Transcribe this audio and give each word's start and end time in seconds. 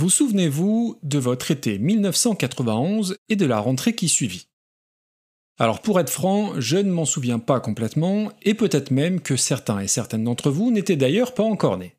Vous 0.00 0.10
souvenez-vous 0.10 0.96
de 1.02 1.18
votre 1.18 1.50
été 1.50 1.76
1991 1.76 3.16
et 3.28 3.34
de 3.34 3.46
la 3.46 3.58
rentrée 3.58 3.96
qui 3.96 4.08
suivit? 4.08 4.46
Alors 5.58 5.82
pour 5.82 5.98
être 5.98 6.08
franc, 6.08 6.52
je 6.60 6.76
ne 6.76 6.92
m'en 6.92 7.04
souviens 7.04 7.40
pas 7.40 7.58
complètement, 7.58 8.30
et 8.42 8.54
peut-être 8.54 8.92
même 8.92 9.20
que 9.20 9.34
certains 9.34 9.80
et 9.80 9.88
certaines 9.88 10.22
d'entre 10.22 10.52
vous 10.52 10.70
n'étaient 10.70 10.94
d'ailleurs 10.94 11.34
pas 11.34 11.42
encore 11.42 11.78
nés. 11.78 11.96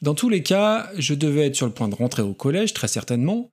Dans 0.00 0.14
tous 0.14 0.30
les 0.30 0.42
cas, 0.42 0.88
je 0.96 1.12
devais 1.12 1.48
être 1.48 1.56
sur 1.56 1.66
le 1.66 1.74
point 1.74 1.90
de 1.90 1.94
rentrer 1.94 2.22
au 2.22 2.32
collège 2.32 2.72
très 2.72 2.88
certainement, 2.88 3.50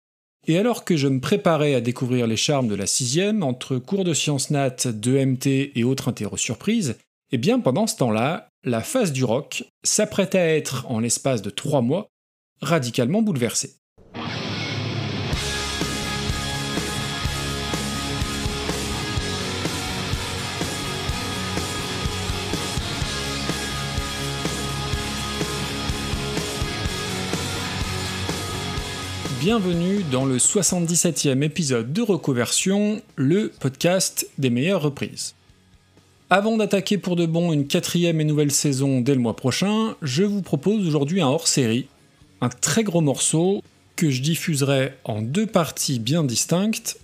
et 0.47 0.57
alors 0.57 0.85
que 0.85 0.95
je 0.95 1.09
me 1.09 1.19
préparais 1.19 1.75
à 1.75 1.81
découvrir 1.81 2.25
les 2.25 2.37
charmes 2.37 2.69
de 2.69 2.75
la 2.75 2.87
sixième, 2.87 3.43
entre 3.43 3.75
cours 3.79 4.05
de 4.05 4.13
sciences 4.13 4.49
nat, 4.49 4.87
de 4.87 5.25
MT 5.25 5.73
et 5.75 5.83
autres 5.83 6.07
interro 6.07 6.37
surprises, 6.37 6.97
eh 7.33 7.37
bien 7.37 7.59
pendant 7.59 7.85
ce 7.85 7.97
temps-là, 7.97 8.47
la 8.63 8.79
phase 8.79 9.11
du 9.11 9.25
rock 9.25 9.65
s'apprête 9.83 10.35
à 10.35 10.45
être, 10.55 10.85
en 10.89 11.01
l'espace 11.01 11.41
de 11.41 11.49
trois 11.49 11.81
mois, 11.81 12.07
radicalement 12.61 13.21
bouleversée. 13.21 13.75
Bienvenue 29.39 30.03
dans 30.11 30.25
le 30.25 30.37
77e 30.37 31.43
épisode 31.43 31.93
de 31.93 32.01
Reconversion, 32.01 33.01
le 33.15 33.47
podcast 33.47 34.29
des 34.37 34.49
meilleures 34.49 34.81
reprises. 34.81 35.33
Avant 36.29 36.57
d'attaquer 36.57 36.97
pour 36.97 37.15
de 37.15 37.25
bon 37.25 37.53
une 37.53 37.65
quatrième 37.65 38.19
et 38.19 38.25
nouvelle 38.25 38.51
saison 38.51 38.99
dès 38.99 39.15
le 39.15 39.21
mois 39.21 39.37
prochain, 39.37 39.95
je 40.01 40.23
vous 40.23 40.41
propose 40.41 40.85
aujourd'hui 40.85 41.21
un 41.21 41.27
hors-série, 41.27 41.87
un 42.41 42.49
très 42.49 42.83
gros 42.83 43.01
morceau 43.01 43.63
que 43.95 44.09
je 44.09 44.21
diffuserai 44.21 44.93
en 45.03 45.21
deux 45.21 45.45
parties 45.45 45.99
bien 45.99 46.23
distinctes, 46.23 46.97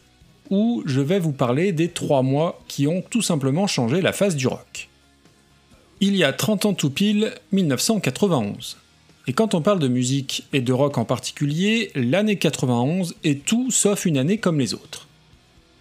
où 0.49 0.83
je 0.85 1.01
vais 1.01 1.19
vous 1.19 1.31
parler 1.31 1.71
des 1.71 1.89
trois 1.89 2.21
mois 2.21 2.61
qui 2.67 2.87
ont 2.87 3.03
tout 3.09 3.21
simplement 3.21 3.67
changé 3.67 4.01
la 4.01 4.13
face 4.13 4.35
du 4.35 4.47
rock. 4.47 4.89
Il 6.01 6.15
y 6.15 6.23
a 6.23 6.33
30 6.33 6.65
ans 6.65 6.73
tout 6.73 6.89
pile, 6.89 7.33
1991. 7.51 8.77
Et 9.27 9.33
quand 9.33 9.55
on 9.55 9.61
parle 9.61 9.79
de 9.79 9.87
musique 9.87 10.45
et 10.53 10.61
de 10.61 10.71
rock 10.71 10.97
en 10.97 11.05
particulier, 11.05 11.91
l'année 11.95 12.37
91 12.37 13.15
est 13.23 13.43
tout 13.43 13.71
sauf 13.71 14.05
une 14.05 14.17
année 14.17 14.37
comme 14.37 14.59
les 14.59 14.73
autres. 14.73 15.07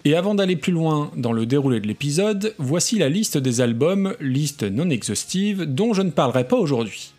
Et 0.06 0.14
avant 0.16 0.34
d'aller 0.34 0.56
plus 0.56 0.72
loin 0.72 1.10
dans 1.16 1.32
le 1.32 1.46
déroulé 1.46 1.80
de 1.80 1.86
l'épisode, 1.86 2.54
voici 2.58 2.98
la 2.98 3.08
liste 3.08 3.38
des 3.38 3.60
albums, 3.60 4.14
liste 4.20 4.62
non 4.62 4.90
exhaustive, 4.90 5.62
dont 5.62 5.94
je 5.94 6.02
ne 6.02 6.10
parlerai 6.10 6.46
pas 6.46 6.56
aujourd'hui. 6.56 7.12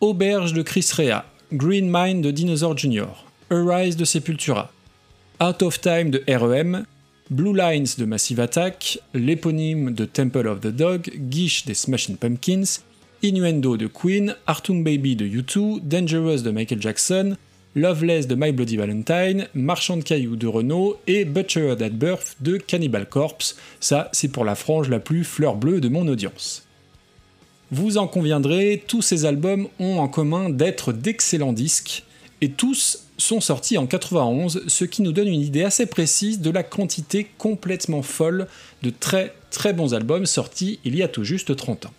Auberge 0.00 0.52
de 0.52 0.62
Chris 0.62 0.86
Rea, 0.92 1.24
Green 1.56 1.88
Mine 1.88 2.20
de 2.20 2.32
Dinosaur 2.32 2.76
Jr., 2.76 3.06
Arise 3.48 3.96
de 3.96 4.04
Sepultura, 4.04 4.72
Out 5.40 5.62
of 5.62 5.80
Time 5.80 6.10
de 6.10 6.20
REM, 6.26 6.84
Blue 7.30 7.56
Lines 7.56 7.86
de 7.96 8.04
Massive 8.04 8.40
Attack, 8.40 8.98
l'éponyme 9.14 9.92
de 9.92 10.04
Temple 10.04 10.48
of 10.48 10.60
the 10.60 10.74
Dog, 10.74 11.12
Guiche 11.14 11.64
des 11.64 11.74
Smashing 11.74 12.16
Pumpkins, 12.16 12.80
Innuendo 13.22 13.76
de 13.76 13.86
Queen, 13.86 14.34
Artung 14.48 14.82
Baby 14.82 15.14
de 15.14 15.26
U2, 15.26 15.80
Dangerous 15.80 16.42
de 16.42 16.50
Michael 16.50 16.82
Jackson, 16.82 17.36
Loveless 17.76 18.26
de 18.26 18.34
My 18.34 18.50
Bloody 18.50 18.76
Valentine, 18.76 19.46
Marchand 19.54 19.98
de 19.98 20.02
Cailloux 20.02 20.36
de 20.36 20.48
Renault 20.48 20.98
et 21.06 21.24
Butcher 21.24 21.76
at 21.80 21.90
Birth 21.90 22.36
de 22.40 22.56
Cannibal 22.56 23.08
Corpse. 23.08 23.56
Ça, 23.78 24.08
c'est 24.12 24.28
pour 24.28 24.44
la 24.44 24.56
frange 24.56 24.88
la 24.88 24.98
plus 24.98 25.22
fleur 25.22 25.54
bleue 25.54 25.80
de 25.80 25.88
mon 25.88 26.08
audience. 26.08 26.63
Vous 27.76 27.98
en 27.98 28.06
conviendrez, 28.06 28.84
tous 28.86 29.02
ces 29.02 29.24
albums 29.24 29.66
ont 29.80 29.98
en 29.98 30.06
commun 30.06 30.48
d'être 30.48 30.92
d'excellents 30.92 31.52
disques, 31.52 32.04
et 32.40 32.50
tous 32.50 33.08
sont 33.18 33.40
sortis 33.40 33.78
en 33.78 33.88
91, 33.88 34.62
ce 34.68 34.84
qui 34.84 35.02
nous 35.02 35.10
donne 35.10 35.26
une 35.26 35.40
idée 35.40 35.64
assez 35.64 35.86
précise 35.86 36.40
de 36.40 36.50
la 36.50 36.62
quantité 36.62 37.26
complètement 37.36 38.02
folle 38.02 38.46
de 38.84 38.90
très 38.90 39.34
très 39.50 39.72
bons 39.72 39.92
albums 39.92 40.24
sortis 40.24 40.78
il 40.84 40.94
y 40.94 41.02
a 41.02 41.08
tout 41.08 41.24
juste 41.24 41.56
30 41.56 41.86
ans. 41.86 41.92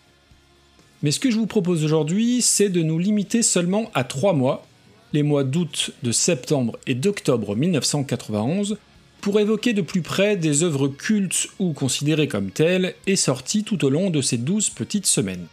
Mais 1.04 1.12
ce 1.12 1.20
que 1.20 1.30
je 1.30 1.36
vous 1.36 1.46
propose 1.46 1.84
aujourd'hui, 1.84 2.42
c'est 2.42 2.70
de 2.70 2.82
nous 2.82 2.98
limiter 2.98 3.42
seulement 3.42 3.92
à 3.94 4.06
trois 4.06 4.32
mois, 4.32 4.66
les 5.12 5.24
mois 5.24 5.44
d'août, 5.44 5.92
de 6.04 6.14
septembre 6.14 6.80
et 6.88 6.96
d'octobre 6.96 7.54
1991, 7.54 8.78
pour 9.20 9.42
évoquer 9.42 9.74
de 9.74 9.82
plus 9.82 10.04
près 10.04 10.38
des 10.38 10.64
œuvres 10.64 10.88
cultes 10.88 11.50
ou 11.60 11.74
considérées 11.74 12.30
comme 12.30 12.52
telles 12.52 12.96
et 13.08 13.18
sorties 13.18 13.66
tout 13.66 13.84
au 13.84 13.90
long 13.90 14.10
de 14.10 14.22
ces 14.22 14.38
douze 14.38 14.70
petites 14.70 15.08
semaines. 15.08 15.48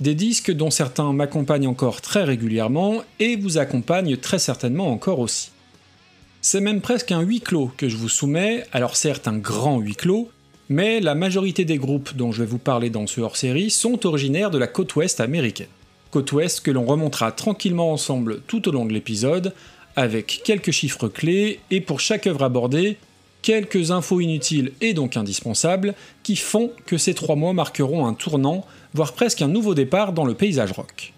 Des 0.00 0.14
disques 0.14 0.52
dont 0.52 0.70
certains 0.70 1.12
m'accompagnent 1.12 1.66
encore 1.66 2.00
très 2.00 2.22
régulièrement 2.22 3.02
et 3.18 3.34
vous 3.34 3.58
accompagnent 3.58 4.16
très 4.16 4.38
certainement 4.38 4.92
encore 4.92 5.18
aussi. 5.18 5.50
C'est 6.40 6.60
même 6.60 6.80
presque 6.80 7.10
un 7.10 7.20
huis 7.20 7.40
clos 7.40 7.72
que 7.76 7.88
je 7.88 7.96
vous 7.96 8.08
soumets, 8.08 8.64
alors 8.72 8.94
certes 8.94 9.26
un 9.26 9.38
grand 9.38 9.80
huis 9.80 9.96
clos, 9.96 10.30
mais 10.68 11.00
la 11.00 11.16
majorité 11.16 11.64
des 11.64 11.78
groupes 11.78 12.14
dont 12.14 12.30
je 12.30 12.42
vais 12.42 12.48
vous 12.48 12.58
parler 12.58 12.90
dans 12.90 13.08
ce 13.08 13.20
hors-série 13.20 13.70
sont 13.70 14.06
originaires 14.06 14.52
de 14.52 14.58
la 14.58 14.68
côte 14.68 14.94
ouest 14.94 15.18
américaine. 15.18 15.66
Côte 16.12 16.30
ouest 16.30 16.60
que 16.60 16.70
l'on 16.70 16.86
remontera 16.86 17.32
tranquillement 17.32 17.92
ensemble 17.92 18.40
tout 18.46 18.68
au 18.68 18.72
long 18.72 18.86
de 18.86 18.92
l'épisode, 18.92 19.52
avec 19.96 20.42
quelques 20.44 20.70
chiffres 20.70 21.08
clés 21.08 21.58
et 21.72 21.80
pour 21.80 21.98
chaque 21.98 22.28
œuvre 22.28 22.44
abordée, 22.44 22.98
quelques 23.48 23.92
infos 23.92 24.20
inutiles 24.20 24.72
et 24.82 24.92
donc 24.92 25.16
indispensables 25.16 25.94
qui 26.22 26.36
font 26.36 26.70
que 26.84 26.98
ces 26.98 27.14
trois 27.14 27.34
mois 27.34 27.54
marqueront 27.54 28.04
un 28.04 28.12
tournant, 28.12 28.66
voire 28.92 29.14
presque 29.14 29.40
un 29.40 29.48
nouveau 29.48 29.74
départ 29.74 30.12
dans 30.12 30.26
le 30.26 30.34
paysage 30.34 30.72
rock. 30.72 31.14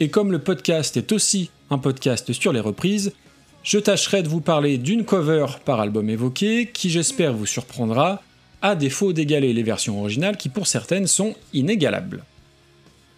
Et 0.00 0.10
comme 0.10 0.32
le 0.32 0.38
podcast 0.38 0.98
est 0.98 1.12
aussi 1.12 1.48
un 1.70 1.78
podcast 1.78 2.30
sur 2.34 2.52
les 2.52 2.60
reprises, 2.60 3.14
je 3.62 3.78
tâcherai 3.78 4.22
de 4.22 4.28
vous 4.28 4.42
parler 4.42 4.76
d'une 4.76 5.06
cover 5.06 5.46
par 5.64 5.80
album 5.80 6.10
évoqué 6.10 6.70
qui 6.70 6.90
j'espère 6.90 7.32
vous 7.32 7.46
surprendra 7.46 8.20
à 8.60 8.76
défaut 8.76 9.14
d'égaler 9.14 9.54
les 9.54 9.62
versions 9.62 10.00
originales 10.00 10.36
qui 10.36 10.50
pour 10.50 10.66
certaines 10.66 11.06
sont 11.06 11.34
inégalables. 11.54 12.22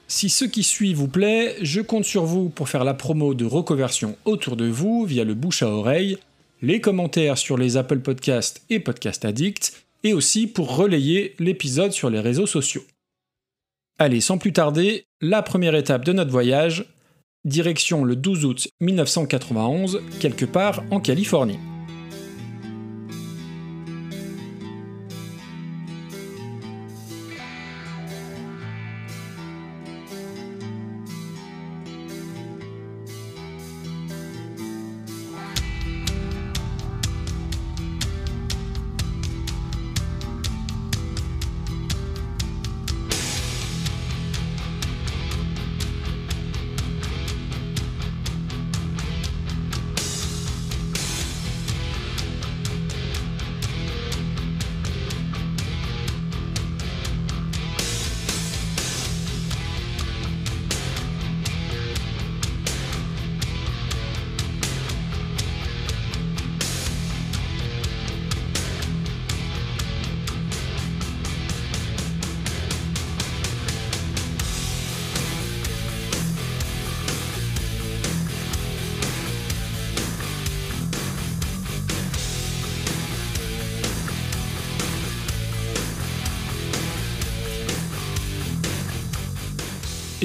Si 0.06 0.28
ce 0.28 0.44
qui 0.44 0.62
suit 0.62 0.94
vous 0.94 1.08
plaît, 1.08 1.56
je 1.60 1.80
compte 1.80 2.04
sur 2.04 2.24
vous 2.24 2.50
pour 2.50 2.68
faire 2.68 2.84
la 2.84 2.94
promo 2.94 3.34
de 3.34 3.44
reconversion 3.44 4.16
autour 4.24 4.54
de 4.54 4.66
vous 4.68 5.04
via 5.04 5.24
le 5.24 5.34
bouche 5.34 5.64
à 5.64 5.68
oreille, 5.68 6.18
les 6.62 6.80
commentaires 6.80 7.38
sur 7.38 7.56
les 7.56 7.76
Apple 7.76 8.00
Podcasts 8.00 8.64
et 8.70 8.80
Podcast 8.80 9.24
Addict, 9.24 9.84
et 10.02 10.12
aussi 10.12 10.46
pour 10.46 10.76
relayer 10.76 11.34
l'épisode 11.38 11.92
sur 11.92 12.10
les 12.10 12.20
réseaux 12.20 12.46
sociaux. 12.46 12.84
Allez, 13.98 14.20
sans 14.20 14.38
plus 14.38 14.52
tarder, 14.52 15.06
la 15.20 15.42
première 15.42 15.74
étape 15.74 16.04
de 16.04 16.12
notre 16.12 16.30
voyage, 16.30 16.84
direction 17.44 18.04
le 18.04 18.16
12 18.16 18.44
août 18.44 18.68
1991, 18.80 20.02
quelque 20.20 20.44
part 20.44 20.84
en 20.90 21.00
Californie. 21.00 21.58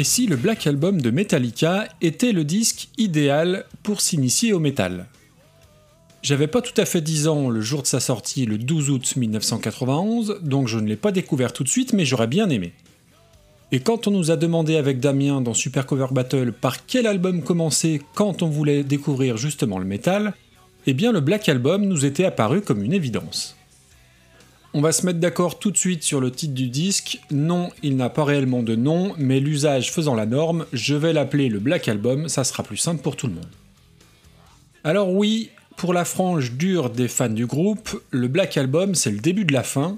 Et 0.02 0.04
si 0.04 0.26
le 0.26 0.36
Black 0.36 0.66
Album 0.66 1.00
de 1.00 1.12
Metallica 1.12 1.88
était 2.02 2.32
le 2.32 2.44
disque 2.44 2.88
idéal 2.98 3.66
pour 3.84 4.02
s'initier 4.02 4.52
au 4.52 4.58
métal? 4.58 5.06
J'avais 6.24 6.48
pas 6.48 6.64
tout 6.64 6.74
à 6.82 6.86
fait 6.86 7.02
10 7.02 7.28
ans 7.28 7.52
le 7.52 7.62
jour 7.62 7.84
de 7.84 7.88
sa 7.88 8.00
sortie, 8.00 8.48
le 8.48 8.58
12 8.58 8.90
août 8.90 9.16
1991, 9.16 10.40
donc 10.42 10.68
je 10.68 10.80
ne 10.80 10.88
l'ai 10.88 10.96
pas 10.96 11.12
découvert 11.12 11.54
tout 11.54 11.64
de 11.64 11.70
suite, 11.70 11.94
mais 11.94 12.04
j'aurais 12.04 12.26
bien 12.26 12.50
aimé. 12.50 12.74
Et 13.72 13.82
quand 13.82 14.08
on 14.08 14.12
nous 14.12 14.32
a 14.32 14.38
demandé 14.38 14.76
avec 14.76 15.00
Damien 15.00 15.40
dans 15.40 15.54
Super 15.54 15.86
Cover 15.86 16.08
Battle 16.10 16.52
par 16.52 16.88
quel 16.88 17.06
album 17.06 17.44
commencer 17.44 18.02
quand 18.16 18.42
on 18.42 18.50
voulait 18.50 18.84
découvrir 18.84 19.38
justement 19.38 19.78
le 19.78 19.86
métal, 19.86 20.34
eh 20.88 20.96
bien 20.96 21.12
le 21.12 21.20
Black 21.20 21.48
Album 21.48 21.86
nous 21.86 22.06
était 22.06 22.26
apparu 22.26 22.62
comme 22.62 22.82
une 22.82 22.94
évidence. 22.94 23.56
On 24.74 24.80
va 24.80 24.94
se 24.94 25.06
mettre 25.06 25.20
d'accord 25.20 25.60
tout 25.60 25.70
de 25.70 25.78
suite 25.78 26.02
sur 26.02 26.22
le 26.22 26.32
titre 26.32 26.54
du 26.54 26.70
disque. 26.70 27.20
Non, 27.30 27.72
il 27.84 27.98
n'a 27.98 28.10
pas 28.10 28.24
réellement 28.24 28.64
de 28.64 28.76
nom, 28.78 29.14
mais 29.18 29.42
l'usage 29.42 29.92
faisant 29.92 30.16
la 30.16 30.26
norme, 30.26 30.66
je 30.72 30.96
vais 30.96 31.12
l'appeler 31.12 31.50
le 31.50 31.60
Black 31.60 31.90
Album, 31.90 32.30
ça 32.30 32.46
sera 32.46 32.64
plus 32.64 32.78
simple 32.78 33.02
pour 33.02 33.18
tout 33.18 33.28
le 33.28 33.34
monde. 33.34 33.50
Alors 34.86 35.12
oui, 35.12 35.50
pour 35.76 35.94
la 35.94 36.06
frange 36.06 36.54
dure 36.54 36.90
des 36.90 37.10
fans 37.10 37.28
du 37.28 37.46
groupe, 37.46 38.02
le 38.12 38.30
Black 38.30 38.56
Album 38.56 38.96
c'est 38.96 39.12
le 39.12 39.20
début 39.20 39.44
de 39.44 39.52
la 39.52 39.64
fin, 39.64 39.98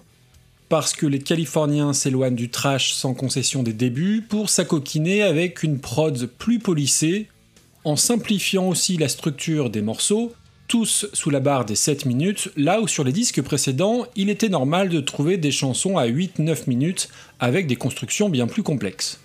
parce 0.70 0.94
que 0.94 1.06
les 1.06 1.20
Californiens 1.20 1.94
s'éloignent 1.94 2.36
du 2.36 2.50
trash 2.50 2.94
sans 2.94 3.14
concession 3.14 3.62
des 3.62 3.74
débuts 3.74 4.26
pour 4.28 4.50
s'acoquiner 4.50 5.22
avec 5.22 5.62
une 5.62 5.80
prod 5.80 6.26
plus 6.26 6.58
polissée, 6.58 7.28
en 7.84 7.96
simplifiant 7.96 8.70
aussi 8.70 8.98
la 8.98 9.08
structure 9.08 9.70
des 9.70 9.84
morceaux, 9.84 10.34
tous 10.68 11.08
sous 11.14 11.30
la 11.30 11.40
barre 11.40 11.66
des 11.66 11.76
7 11.76 12.06
minutes, 12.06 12.50
là 12.56 12.82
où 12.82 12.88
sur 12.88 13.04
les 13.04 13.12
disques 13.12 13.42
précédents, 13.42 14.06
il 14.16 14.30
était 14.30 14.50
normal 14.50 14.90
de 14.90 15.00
trouver 15.00 15.38
des 15.38 15.52
chansons 15.52 15.98
à 15.98 16.08
8-9 16.08 16.68
minutes 16.68 17.10
avec 17.40 17.68
des 17.68 17.76
constructions 17.76 18.30
bien 18.30 18.48
plus 18.48 18.64
complexes. 18.64 19.20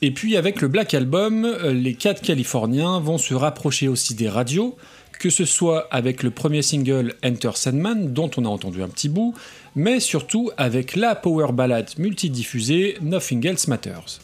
Et 0.00 0.12
puis 0.12 0.36
avec 0.36 0.60
le 0.60 0.68
Black 0.68 0.94
Album, 0.94 1.46
les 1.64 1.94
4 1.94 2.22
Californiens 2.22 3.00
vont 3.00 3.18
se 3.18 3.34
rapprocher 3.34 3.88
aussi 3.88 4.14
des 4.14 4.28
radios, 4.28 4.76
que 5.18 5.30
ce 5.30 5.44
soit 5.44 5.88
avec 5.90 6.22
le 6.22 6.30
premier 6.30 6.62
single 6.62 7.16
Enter 7.24 7.50
Sandman, 7.54 8.12
dont 8.12 8.30
on 8.36 8.44
a 8.44 8.48
entendu 8.48 8.82
un 8.82 8.88
petit 8.88 9.08
bout, 9.08 9.34
mais 9.74 9.98
surtout 9.98 10.52
avec 10.56 10.94
la 10.94 11.16
power 11.16 11.52
ballad 11.52 11.90
multidiffusée 11.98 12.96
Nothing 13.02 13.44
Else 13.44 13.66
Matters. 13.66 14.20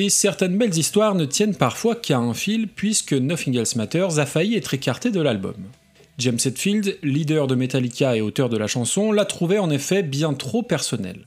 Et 0.00 0.10
certaines 0.10 0.56
belles 0.56 0.78
histoires 0.78 1.16
ne 1.16 1.24
tiennent 1.24 1.56
parfois 1.56 1.96
qu'à 1.96 2.18
un 2.18 2.32
fil, 2.32 2.68
puisque 2.68 3.14
Nothing 3.14 3.56
Else 3.56 3.74
Matters 3.74 4.20
a 4.20 4.26
failli 4.26 4.54
être 4.54 4.72
écarté 4.72 5.10
de 5.10 5.20
l'album. 5.20 5.56
James 6.18 6.38
Hetfield, 6.38 7.00
leader 7.02 7.48
de 7.48 7.56
Metallica 7.56 8.16
et 8.16 8.20
auteur 8.20 8.48
de 8.48 8.56
la 8.56 8.68
chanson, 8.68 9.10
l'a 9.10 9.24
trouvé 9.24 9.58
en 9.58 9.70
effet 9.70 10.04
bien 10.04 10.34
trop 10.34 10.62
personnel. 10.62 11.26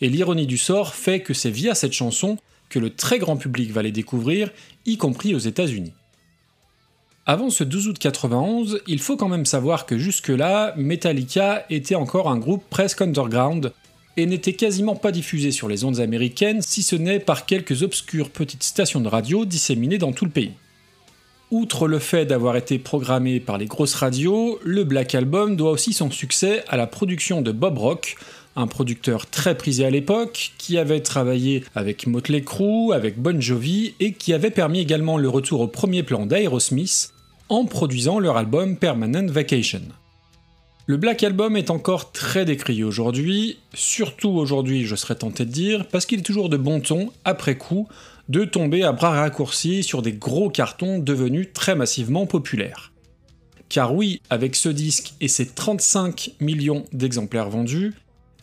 Et 0.00 0.08
l'ironie 0.08 0.48
du 0.48 0.58
sort 0.58 0.96
fait 0.96 1.20
que 1.20 1.32
c'est 1.32 1.52
via 1.52 1.76
cette 1.76 1.92
chanson 1.92 2.38
que 2.70 2.80
le 2.80 2.90
très 2.90 3.20
grand 3.20 3.36
public 3.36 3.70
va 3.70 3.82
les 3.82 3.92
découvrir, 3.92 4.50
y 4.84 4.96
compris 4.96 5.36
aux 5.36 5.38
États-Unis. 5.38 5.92
Avant 7.24 7.50
ce 7.50 7.62
12 7.62 7.86
août 7.86 7.98
91, 8.00 8.80
il 8.88 8.98
faut 8.98 9.16
quand 9.16 9.28
même 9.28 9.46
savoir 9.46 9.86
que 9.86 9.96
jusque-là, 9.96 10.74
Metallica 10.76 11.64
était 11.70 11.94
encore 11.94 12.30
un 12.30 12.38
groupe 12.38 12.64
presque 12.68 13.02
underground 13.02 13.72
et 14.16 14.26
n'était 14.26 14.54
quasiment 14.54 14.96
pas 14.96 15.12
diffusé 15.12 15.50
sur 15.50 15.68
les 15.68 15.84
ondes 15.84 16.00
américaines 16.00 16.62
si 16.62 16.82
ce 16.82 16.96
n'est 16.96 17.20
par 17.20 17.46
quelques 17.46 17.82
obscures 17.82 18.30
petites 18.30 18.62
stations 18.62 19.00
de 19.00 19.08
radio 19.08 19.44
disséminées 19.44 19.98
dans 19.98 20.12
tout 20.12 20.24
le 20.24 20.30
pays. 20.30 20.52
Outre 21.52 21.86
le 21.86 22.00
fait 22.00 22.26
d'avoir 22.26 22.56
été 22.56 22.78
programmé 22.78 23.38
par 23.38 23.56
les 23.56 23.66
grosses 23.66 23.94
radios, 23.94 24.58
le 24.64 24.82
Black 24.82 25.14
Album 25.14 25.54
doit 25.54 25.70
aussi 25.70 25.92
son 25.92 26.10
succès 26.10 26.64
à 26.66 26.76
la 26.76 26.88
production 26.88 27.40
de 27.40 27.52
Bob 27.52 27.78
Rock, 27.78 28.16
un 28.56 28.66
producteur 28.66 29.26
très 29.26 29.56
prisé 29.56 29.84
à 29.84 29.90
l'époque, 29.90 30.52
qui 30.58 30.76
avait 30.76 31.00
travaillé 31.00 31.62
avec 31.76 32.08
Motley 32.08 32.40
Crue, 32.40 32.92
avec 32.92 33.20
Bon 33.20 33.40
Jovi, 33.40 33.94
et 34.00 34.12
qui 34.12 34.32
avait 34.32 34.50
permis 34.50 34.80
également 34.80 35.18
le 35.18 35.28
retour 35.28 35.60
au 35.60 35.68
premier 35.68 36.02
plan 36.02 36.26
d'Aerosmith, 36.26 37.12
en 37.48 37.64
produisant 37.64 38.18
leur 38.18 38.36
album 38.36 38.76
Permanent 38.76 39.26
Vacation. 39.26 39.82
Le 40.88 40.96
Black 40.96 41.24
Album 41.24 41.56
est 41.56 41.70
encore 41.70 42.12
très 42.12 42.44
décrié 42.44 42.84
aujourd'hui, 42.84 43.58
surtout 43.74 44.28
aujourd'hui 44.28 44.86
je 44.86 44.94
serais 44.94 45.16
tenté 45.16 45.44
de 45.44 45.50
dire, 45.50 45.88
parce 45.88 46.06
qu'il 46.06 46.20
est 46.20 46.22
toujours 46.22 46.48
de 46.48 46.56
bon 46.56 46.80
ton, 46.80 47.10
après 47.24 47.58
coup, 47.58 47.88
de 48.28 48.44
tomber 48.44 48.84
à 48.84 48.92
bras 48.92 49.10
raccourcis 49.10 49.82
sur 49.82 50.00
des 50.00 50.12
gros 50.12 50.48
cartons 50.48 51.00
devenus 51.00 51.48
très 51.52 51.74
massivement 51.74 52.26
populaires. 52.26 52.92
Car 53.68 53.96
oui, 53.96 54.22
avec 54.30 54.54
ce 54.54 54.68
disque 54.68 55.14
et 55.20 55.26
ses 55.26 55.46
35 55.46 56.34
millions 56.38 56.84
d'exemplaires 56.92 57.50
vendus, 57.50 57.94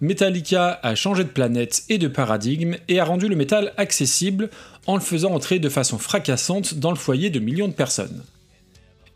Metallica 0.02 0.82
a 0.84 0.96
changé 0.96 1.24
de 1.24 1.30
planète 1.30 1.84
et 1.88 1.98
de 1.98 2.10
paradigme 2.10 2.76
et 2.90 3.00
a 3.00 3.06
rendu 3.06 3.30
le 3.30 3.38
métal 3.38 3.72
accessible 3.78 4.50
en 4.86 4.96
le 4.96 5.02
faisant 5.02 5.32
entrer 5.34 5.60
de 5.60 5.70
façon 5.70 5.98
fracassante 5.98 6.74
dans 6.74 6.92
le 6.92 6.98
foyer 6.98 7.30
de 7.30 7.40
millions 7.40 7.70
de 7.70 7.74
personnes 7.74 8.22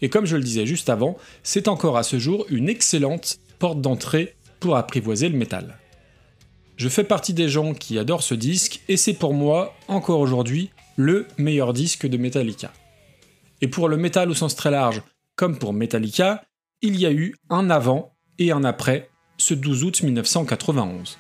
et 0.02 0.10
comme 0.10 0.26
je 0.26 0.38
le 0.38 0.44
disais 0.44 0.66
juste 0.66 0.90
avant, 0.90 1.18
c'est 1.44 1.68
encore 1.68 1.98
à 1.98 2.04
ce 2.04 2.20
jour 2.20 2.46
une 2.50 2.70
excellente 2.70 3.40
porte 3.60 3.82
d'entrée 3.82 4.36
pour 4.60 4.76
apprivoiser 4.76 5.30
le 5.30 5.38
métal. 5.38 5.78
Je 6.76 6.90
fais 6.90 7.04
partie 7.04 7.34
des 7.34 7.50
gens 7.50 7.74
qui 7.74 7.98
adorent 7.98 8.24
ce 8.24 8.36
disque 8.36 8.82
et 8.88 8.98
c'est 8.98 9.14
pour 9.14 9.34
moi, 9.34 9.74
encore 9.88 10.20
aujourd'hui, 10.20 10.70
le 10.96 11.26
meilleur 11.38 11.74
disque 11.74 12.06
de 12.06 12.18
Metallica. 12.18 12.72
Et 13.62 13.68
pour 13.68 13.90
le 13.90 13.98
métal 13.98 14.30
au 14.30 14.36
sens 14.36 14.56
très 14.56 14.70
large, 14.70 15.02
comme 15.36 15.58
pour 15.58 15.74
Metallica, 15.74 16.44
il 16.82 17.00
y 17.00 17.06
a 17.08 17.12
eu 17.12 17.36
un 17.50 17.70
avant 17.72 18.14
et 18.38 18.52
un 18.52 18.64
après 18.64 19.10
ce 19.38 19.56
12 19.56 19.84
août 19.84 20.04
1991. 20.04 21.18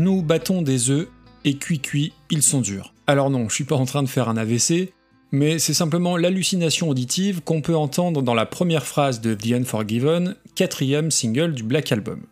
Nous 0.00 0.22
battons 0.22 0.62
des 0.62 0.88
œufs 0.88 1.08
et 1.44 1.58
cuit-cuit, 1.58 2.14
ils 2.30 2.42
sont 2.42 2.62
durs. 2.62 2.94
Alors 3.06 3.28
non, 3.28 3.50
je 3.50 3.54
suis 3.54 3.64
pas 3.64 3.76
en 3.76 3.84
train 3.84 4.02
de 4.02 4.08
faire 4.08 4.30
un 4.30 4.38
AVC, 4.38 4.94
mais 5.30 5.58
c'est 5.58 5.74
simplement 5.74 6.16
l'hallucination 6.16 6.88
auditive 6.88 7.42
qu'on 7.42 7.60
peut 7.60 7.76
entendre 7.76 8.22
dans 8.22 8.32
la 8.32 8.46
première 8.46 8.86
phrase 8.86 9.20
de 9.20 9.34
The 9.34 9.52
Unforgiven, 9.52 10.36
quatrième 10.54 11.10
single 11.10 11.52
du 11.52 11.64
Black 11.64 11.92
Album. 11.92 12.22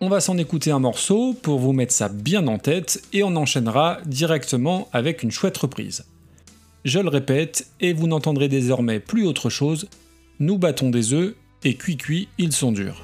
On 0.00 0.08
va 0.08 0.18
s'en 0.18 0.38
écouter 0.38 0.72
un 0.72 0.80
morceau 0.80 1.36
pour 1.40 1.60
vous 1.60 1.72
mettre 1.72 1.92
ça 1.92 2.08
bien 2.08 2.48
en 2.48 2.58
tête 2.58 3.00
et 3.12 3.22
on 3.22 3.36
enchaînera 3.36 3.98
directement 4.06 4.88
avec 4.92 5.22
une 5.22 5.30
chouette 5.30 5.58
reprise. 5.58 6.06
Je 6.84 6.98
le 6.98 7.10
répète, 7.10 7.68
et 7.78 7.92
vous 7.92 8.08
n'entendrez 8.08 8.48
désormais 8.48 8.98
plus 8.98 9.24
autre 9.24 9.50
chose, 9.50 9.88
nous 10.40 10.58
battons 10.58 10.90
des 10.90 11.12
œufs 11.12 11.36
et 11.62 11.76
cuit-cuit, 11.76 12.26
ils 12.38 12.52
sont 12.52 12.72
durs. 12.72 13.00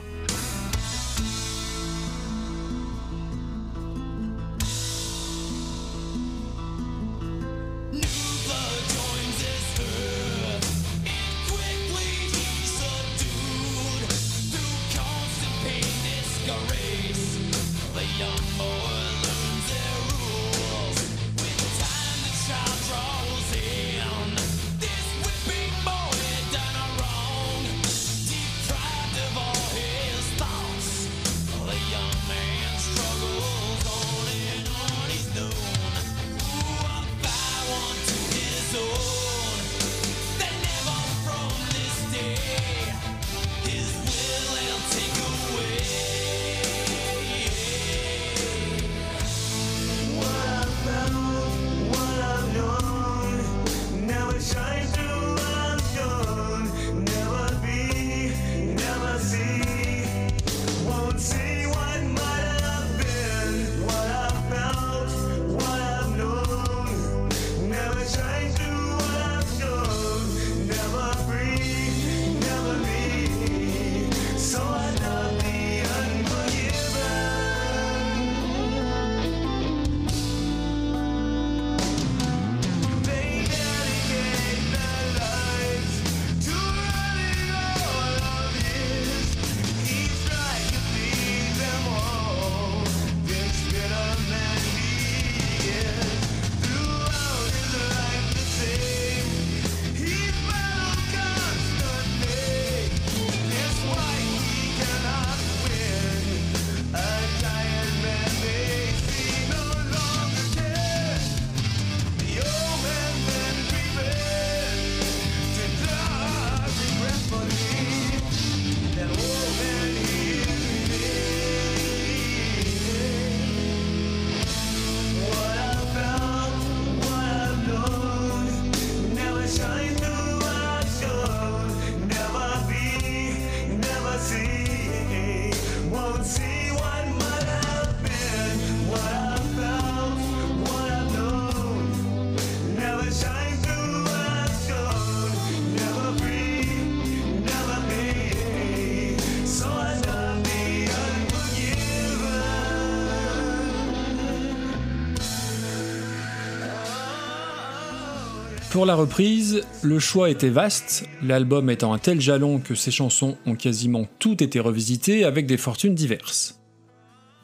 Pour 158.80 158.86
la 158.86 158.94
reprise, 158.94 159.60
le 159.82 159.98
choix 159.98 160.30
était 160.30 160.48
vaste, 160.48 161.04
l'album 161.22 161.68
étant 161.68 161.92
un 161.92 161.98
tel 161.98 162.18
jalon 162.18 162.60
que 162.60 162.74
ses 162.74 162.90
chansons 162.90 163.36
ont 163.44 163.54
quasiment 163.54 164.06
toutes 164.18 164.40
été 164.40 164.58
revisitées 164.58 165.24
avec 165.24 165.44
des 165.44 165.58
fortunes 165.58 165.94
diverses. 165.94 166.62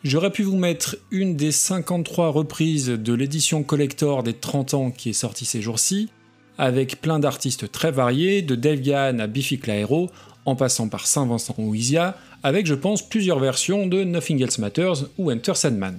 J'aurais 0.02 0.30
pu 0.30 0.44
vous 0.44 0.56
mettre 0.56 0.96
une 1.10 1.36
des 1.36 1.52
53 1.52 2.30
reprises 2.30 2.86
de 2.86 3.12
l'édition 3.12 3.64
collector 3.64 4.22
des 4.22 4.32
30 4.32 4.72
ans 4.72 4.90
qui 4.90 5.10
est 5.10 5.12
sortie 5.12 5.44
ces 5.44 5.60
jours-ci, 5.60 6.08
avec 6.56 7.02
plein 7.02 7.18
d'artistes 7.18 7.70
très 7.70 7.90
variés, 7.90 8.40
de 8.40 8.54
Dave 8.54 8.80
Gahan 8.80 9.18
à 9.18 9.26
Biffy 9.26 9.58
Clyro, 9.58 10.08
en 10.46 10.56
passant 10.56 10.88
par 10.88 11.06
Saint-Vincent 11.06 11.56
ou 11.58 11.74
Isia, 11.74 12.16
avec 12.44 12.64
je 12.64 12.74
pense 12.74 13.06
plusieurs 13.06 13.40
versions 13.40 13.86
de 13.86 14.04
Nothing 14.04 14.42
Else 14.42 14.56
Matters 14.56 15.04
ou 15.18 15.30
Enter 15.30 15.54
Sandman 15.54 15.98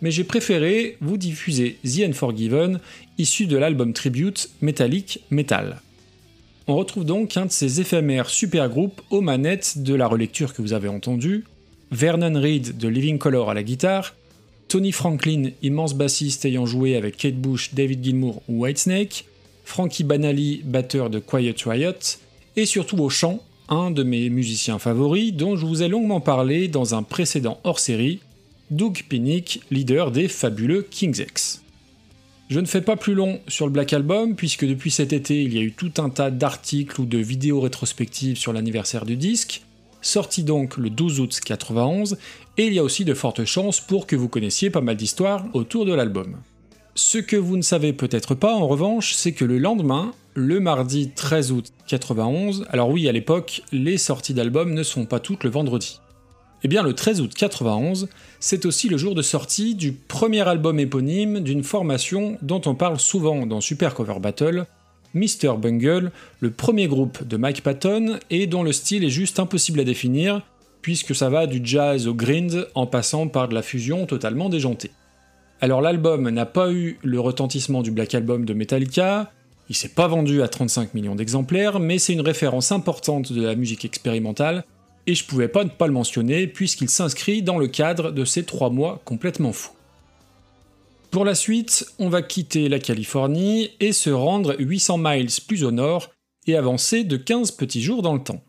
mais 0.00 0.10
j'ai 0.10 0.24
préféré 0.24 0.96
vous 1.00 1.16
diffuser 1.16 1.78
The 1.84 2.00
Unforgiven, 2.08 2.80
issu 3.18 3.46
de 3.46 3.56
l'album 3.56 3.92
tribute 3.92 4.50
Metallic 4.60 5.20
Metal. 5.30 5.80
On 6.66 6.76
retrouve 6.76 7.04
donc 7.04 7.36
un 7.36 7.46
de 7.46 7.52
ces 7.52 7.80
éphémères 7.80 8.28
supergroupes 8.28 9.00
aux 9.10 9.20
manettes 9.20 9.78
de 9.78 9.94
la 9.94 10.08
relecture 10.08 10.52
que 10.52 10.62
vous 10.62 10.72
avez 10.72 10.88
entendue, 10.88 11.44
Vernon 11.92 12.40
Reed 12.40 12.76
de 12.76 12.88
Living 12.88 13.18
Color 13.18 13.50
à 13.50 13.54
la 13.54 13.62
guitare, 13.62 14.14
Tony 14.68 14.90
Franklin, 14.90 15.50
immense 15.62 15.94
bassiste 15.94 16.44
ayant 16.44 16.66
joué 16.66 16.96
avec 16.96 17.16
Kate 17.16 17.36
Bush, 17.36 17.72
David 17.74 18.02
Gilmour 18.02 18.42
ou 18.48 18.64
Whitesnake, 18.64 19.26
Frankie 19.64 20.02
Banali, 20.02 20.62
batteur 20.64 21.08
de 21.08 21.20
Quiet 21.20 21.54
Riot, 21.64 21.92
et 22.56 22.66
surtout 22.66 22.98
au 22.98 23.08
chant, 23.08 23.42
un 23.68 23.90
de 23.92 24.02
mes 24.02 24.28
musiciens 24.28 24.78
favoris 24.78 25.32
dont 25.32 25.56
je 25.56 25.66
vous 25.66 25.82
ai 25.82 25.88
longuement 25.88 26.20
parlé 26.20 26.66
dans 26.68 26.94
un 26.94 27.02
précédent 27.02 27.60
hors-série, 27.62 28.20
Doug 28.72 29.04
Pinnick, 29.08 29.60
leader 29.70 30.10
des 30.10 30.26
fabuleux 30.26 30.84
King's 30.90 31.20
X. 31.20 31.62
Je 32.48 32.58
ne 32.58 32.66
fais 32.66 32.80
pas 32.80 32.96
plus 32.96 33.14
long 33.14 33.40
sur 33.46 33.66
le 33.66 33.72
Black 33.72 33.92
Album, 33.92 34.34
puisque 34.34 34.66
depuis 34.66 34.90
cet 34.90 35.12
été, 35.12 35.40
il 35.42 35.54
y 35.54 35.58
a 35.58 35.62
eu 35.62 35.72
tout 35.72 35.92
un 35.98 36.10
tas 36.10 36.32
d'articles 36.32 37.00
ou 37.00 37.06
de 37.06 37.18
vidéos 37.18 37.60
rétrospectives 37.60 38.36
sur 38.36 38.52
l'anniversaire 38.52 39.04
du 39.04 39.16
disque, 39.16 39.62
sorti 40.00 40.42
donc 40.42 40.78
le 40.78 40.90
12 40.90 41.20
août 41.20 41.40
91, 41.44 42.18
et 42.58 42.66
il 42.66 42.72
y 42.72 42.80
a 42.80 42.84
aussi 42.84 43.04
de 43.04 43.14
fortes 43.14 43.44
chances 43.44 43.80
pour 43.80 44.06
que 44.06 44.16
vous 44.16 44.28
connaissiez 44.28 44.70
pas 44.70 44.80
mal 44.80 44.96
d'histoires 44.96 45.46
autour 45.52 45.86
de 45.86 45.94
l'album. 45.94 46.36
Ce 46.96 47.18
que 47.18 47.36
vous 47.36 47.56
ne 47.56 47.62
savez 47.62 47.92
peut-être 47.92 48.34
pas 48.34 48.54
en 48.54 48.66
revanche, 48.66 49.12
c'est 49.14 49.32
que 49.32 49.44
le 49.44 49.58
lendemain, 49.58 50.12
le 50.34 50.58
mardi 50.58 51.10
13 51.14 51.52
août 51.52 51.72
91, 51.86 52.66
alors 52.70 52.90
oui 52.90 53.08
à 53.08 53.12
l'époque, 53.12 53.62
les 53.70 53.98
sorties 53.98 54.34
d'albums 54.34 54.74
ne 54.74 54.82
sont 54.82 55.04
pas 55.04 55.20
toutes 55.20 55.44
le 55.44 55.50
vendredi. 55.50 56.00
Eh 56.64 56.68
bien, 56.68 56.82
le 56.82 56.94
13 56.94 57.20
août 57.20 57.32
91, 57.34 58.08
c'est 58.40 58.64
aussi 58.64 58.88
le 58.88 58.96
jour 58.96 59.14
de 59.14 59.22
sortie 59.22 59.74
du 59.74 59.92
premier 59.92 60.46
album 60.48 60.80
éponyme 60.80 61.40
d'une 61.40 61.62
formation 61.62 62.38
dont 62.42 62.62
on 62.64 62.74
parle 62.74 62.98
souvent 62.98 63.46
dans 63.46 63.60
Super 63.60 63.94
Cover 63.94 64.18
Battle, 64.20 64.66
Mr. 65.14 65.56
Bungle, 65.58 66.12
le 66.40 66.50
premier 66.50 66.88
groupe 66.88 67.26
de 67.26 67.36
Mike 67.36 67.62
Patton 67.62 68.18
et 68.30 68.46
dont 68.46 68.62
le 68.62 68.72
style 68.72 69.04
est 69.04 69.10
juste 69.10 69.38
impossible 69.38 69.80
à 69.80 69.84
définir, 69.84 70.42
puisque 70.80 71.14
ça 71.14 71.28
va 71.28 71.46
du 71.46 71.60
jazz 71.62 72.06
au 72.06 72.14
grind 72.14 72.68
en 72.74 72.86
passant 72.86 73.28
par 73.28 73.48
de 73.48 73.54
la 73.54 73.62
fusion 73.62 74.06
totalement 74.06 74.48
déjantée. 74.48 74.90
Alors 75.60 75.80
l'album 75.80 76.28
n'a 76.28 76.46
pas 76.46 76.70
eu 76.70 76.98
le 77.02 77.20
retentissement 77.20 77.82
du 77.82 77.90
Black 77.90 78.14
Album 78.14 78.44
de 78.44 78.54
Metallica, 78.54 79.30
il 79.68 79.74
s'est 79.74 79.88
pas 79.88 80.06
vendu 80.06 80.42
à 80.42 80.48
35 80.48 80.94
millions 80.94 81.16
d'exemplaires, 81.16 81.80
mais 81.80 81.98
c'est 81.98 82.12
une 82.12 82.20
référence 82.20 82.72
importante 82.72 83.32
de 83.32 83.42
la 83.42 83.56
musique 83.56 83.84
expérimentale 83.84 84.64
et 85.06 85.14
je 85.14 85.24
pouvais 85.24 85.48
pas 85.48 85.64
ne 85.64 85.70
pas 85.70 85.86
le 85.86 85.92
mentionner 85.92 86.46
puisqu'il 86.46 86.88
s'inscrit 86.88 87.42
dans 87.42 87.58
le 87.58 87.68
cadre 87.68 88.10
de 88.10 88.24
ces 88.24 88.44
trois 88.44 88.70
mois 88.70 89.00
complètement 89.04 89.52
fous. 89.52 89.72
Pour 91.10 91.24
la 91.24 91.34
suite, 91.34 91.86
on 91.98 92.08
va 92.08 92.22
quitter 92.22 92.68
la 92.68 92.78
Californie 92.78 93.70
et 93.80 93.92
se 93.92 94.10
rendre 94.10 94.56
800 94.58 94.98
miles 94.98 95.28
plus 95.46 95.64
au 95.64 95.70
nord 95.70 96.10
et 96.46 96.56
avancer 96.56 97.04
de 97.04 97.16
15 97.16 97.52
petits 97.52 97.82
jours 97.82 98.02
dans 98.02 98.14
le 98.14 98.22
temps. 98.22 98.42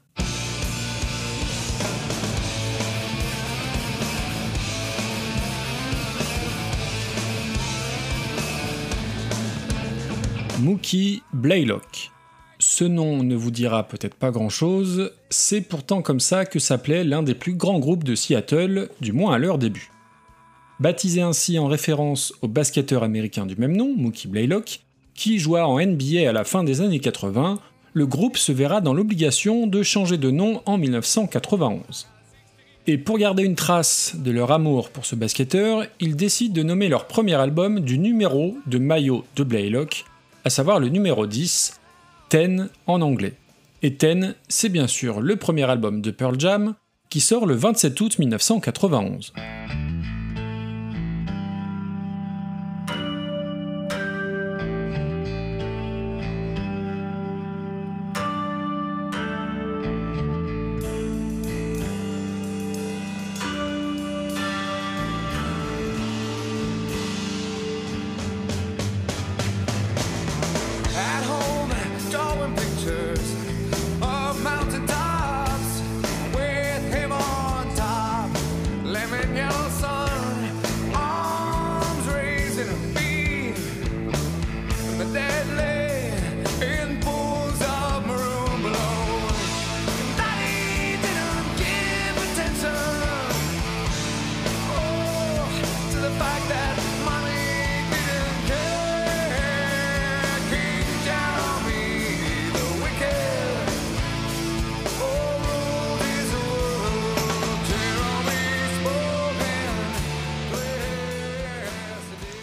Mookie 10.60 11.22
Blaylock. 11.34 12.12
Ce 12.77 12.84
nom 12.84 13.24
ne 13.24 13.36
vous 13.36 13.50
dira 13.50 13.88
peut-être 13.88 14.13
pas 14.13 14.29
grand-chose, 14.29 15.12
c'est 15.31 15.62
pourtant 15.62 16.03
comme 16.03 16.19
ça 16.19 16.46
que 16.46 16.60
s'appelait 16.60 17.03
l'un 17.03 17.24
des 17.24 17.34
plus 17.34 17.55
grands 17.55 17.79
groupes 17.79 18.03
de 18.03 18.13
Seattle, 18.13 18.89
du 19.01 19.13
moins 19.13 19.34
à 19.34 19.39
leur 19.39 19.57
début. 19.57 19.89
Baptisé 20.79 21.22
ainsi 21.22 21.57
en 21.57 21.65
référence 21.65 22.36
au 22.43 22.48
basketteur 22.48 23.01
américain 23.01 23.48
du 23.48 23.55
même 23.55 23.75
nom, 23.75 23.96
Mookie 23.98 24.27
Blaylock, 24.27 24.81
qui 25.15 25.39
joua 25.39 25.67
en 25.67 25.84
NBA 25.84 26.29
à 26.29 26.31
la 26.31 26.43
fin 26.43 26.63
des 26.63 26.81
années 26.81 27.00
80, 27.00 27.57
le 27.93 28.05
groupe 28.05 28.38
se 28.38 28.51
verra 28.51 28.79
dans 28.79 28.93
l'obligation 28.93 29.65
de 29.65 29.81
changer 29.81 30.19
de 30.19 30.29
nom 30.29 30.62
en 30.67 30.77
1991. 30.77 32.05
Et 32.86 33.00
pour 33.00 33.17
garder 33.17 33.41
une 33.41 33.55
trace 33.55 34.13
de 34.19 34.29
leur 34.29 34.51
amour 34.51 34.91
pour 34.91 35.07
ce 35.07 35.15
basketteur, 35.15 35.88
ils 36.00 36.15
décident 36.15 36.53
de 36.53 36.62
nommer 36.62 36.89
leur 36.89 37.07
premier 37.07 37.34
album 37.34 37.79
du 37.79 37.98
numéro 37.98 38.55
de 38.67 38.77
maillot 38.77 39.25
de 39.36 39.43
Blaylock, 39.43 40.05
à 40.46 40.51
savoir 40.51 40.79
le 40.79 40.89
numéro 40.89 41.25
10, 41.25 41.74
Ten 42.29 42.67
en 42.88 43.01
anglais. 43.01 43.36
Et 43.84 43.96
Ten, 43.96 44.36
c'est 44.50 44.69
bien 44.69 44.88
sûr 44.88 45.22
le 45.22 45.38
premier 45.38 45.63
album 45.63 46.01
de 46.01 46.12
Pearl 46.12 46.38
Jam, 46.38 46.74
qui 47.10 47.22
sort 47.22 47.46
le 47.46 47.55
27 47.55 48.01
août 48.01 48.19
1991. 48.19 49.34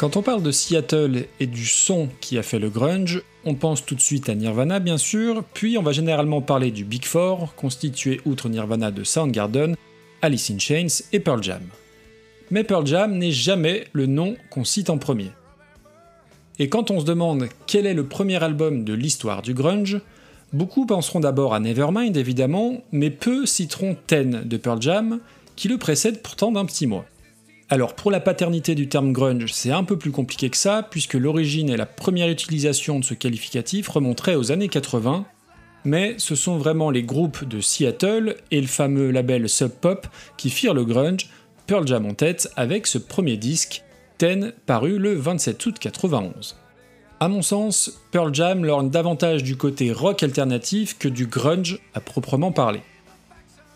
Quand 0.05 0.19
on 0.19 0.23
parle 0.23 0.43
de 0.43 0.51
Seattle 0.51 1.25
et 1.41 1.47
du 1.47 1.65
son 1.65 2.11
qui 2.21 2.37
a 2.37 2.43
fait 2.43 2.59
le 2.59 2.69
grunge, 2.69 3.23
on 3.47 3.55
pense 3.55 3.87
tout 3.87 3.95
de 3.95 4.03
suite 4.03 4.29
à 4.29 4.35
Nirvana 4.35 4.79
bien 4.79 4.99
sûr, 4.99 5.43
puis 5.55 5.79
on 5.79 5.83
va 5.83 5.93
généralement 5.93 6.43
parler 6.43 6.71
du 6.71 6.85
Big 6.85 7.07
Four, 7.07 7.55
constitué 7.55 8.21
outre 8.27 8.51
Nirvana 8.51 8.91
de 8.91 9.03
Soundgarden, 9.03 9.77
Alice 10.21 10.51
in 10.51 10.59
Chains 10.59 11.05
et 11.15 11.21
Pearl 11.21 11.43
Jam. 11.43 11.63
Mais 12.51 12.65
Pearl 12.65 12.87
Jam 12.87 13.17
n'est 13.17 13.33
jamais 13.33 13.87
le 13.95 14.05
nom 14.05 14.37
qu'on 14.51 14.65
cite 14.65 14.91
en 14.91 14.99
premier. 14.99 15.31
Et 16.59 16.69
quand 16.69 16.91
on 16.91 17.01
se 17.01 17.07
demande 17.07 17.49
quel 17.67 17.87
est 17.87 17.95
le 17.95 18.05
premier 18.05 18.43
album 18.43 18.85
de 18.85 18.93
l'histoire 18.93 19.41
du 19.41 19.55
grunge, 19.55 20.03
beaucoup 20.53 20.85
penseront 20.85 21.21
d'abord 21.21 21.55
à 21.55 21.61
Nevermind 21.61 22.15
évidemment, 22.15 22.85
mais 22.93 23.09
peu 23.09 23.47
citeront 23.47 23.97
Ten 24.07 24.43
de 24.45 24.57
Pearl 24.59 24.83
Jam, 24.83 25.21
qui 25.57 25.69
le 25.69 25.79
précède 25.79 26.21
pourtant 26.21 26.53
d'un 26.53 26.67
petit 26.67 26.87
mois. 26.87 27.07
Alors 27.71 27.95
pour 27.95 28.11
la 28.11 28.21
paternité 28.21 28.75
du 28.75 28.89
terme 28.89 29.13
grunge, 29.13 29.53
c'est 29.53 29.71
un 29.71 29.85
peu 29.85 29.97
plus 29.97 30.11
compliqué 30.11 30.51
que 30.51 30.57
ça, 30.57 30.87
puisque 30.89 31.15
l'origine 31.15 31.71
et 31.71 31.77
la 31.77 31.87
première 31.87 32.29
utilisation 32.29 32.99
de 32.99 33.05
ce 33.05 33.15
qualificatif 33.15 33.89
remonteraient 33.89 34.35
aux 34.35 34.53
années 34.53 34.69
80, 34.69 35.25
mais 35.85 36.15
ce 36.19 36.35
sont 36.35 36.59
vraiment 36.59 36.91
les 36.91 37.03
groupes 37.03 37.45
de 37.45 37.61
Seattle 37.61 38.37
et 38.51 38.61
le 38.61 38.67
fameux 38.67 39.11
label 39.11 39.49
Sub 39.49 39.71
Pop 39.71 40.07
qui 40.37 40.51
firent 40.51 40.75
le 40.75 40.85
grunge, 40.85 41.31
Pearl 41.67 41.87
Jam 41.87 42.05
en 42.05 42.15
tête, 42.15 42.51
avec 42.57 42.87
ce 42.87 42.99
premier 42.99 43.39
disque, 43.39 43.83
Ten, 44.19 44.53
paru 44.67 44.99
le 44.99 45.15
27 45.15 45.67
août 45.67 45.77
91. 45.81 46.57
A 47.21 47.29
mon 47.29 47.43
sens, 47.43 48.01
Pearl 48.13 48.35
Jam 48.35 48.65
lorne 48.65 48.91
davantage 48.91 49.43
du 49.43 49.57
côté 49.57 49.91
rock 49.91 50.23
alternatif 50.23 50.99
que 50.99 51.09
du 51.09 51.27
grunge 51.27 51.79
à 51.95 52.01
proprement 52.01 52.53
parler 52.53 52.83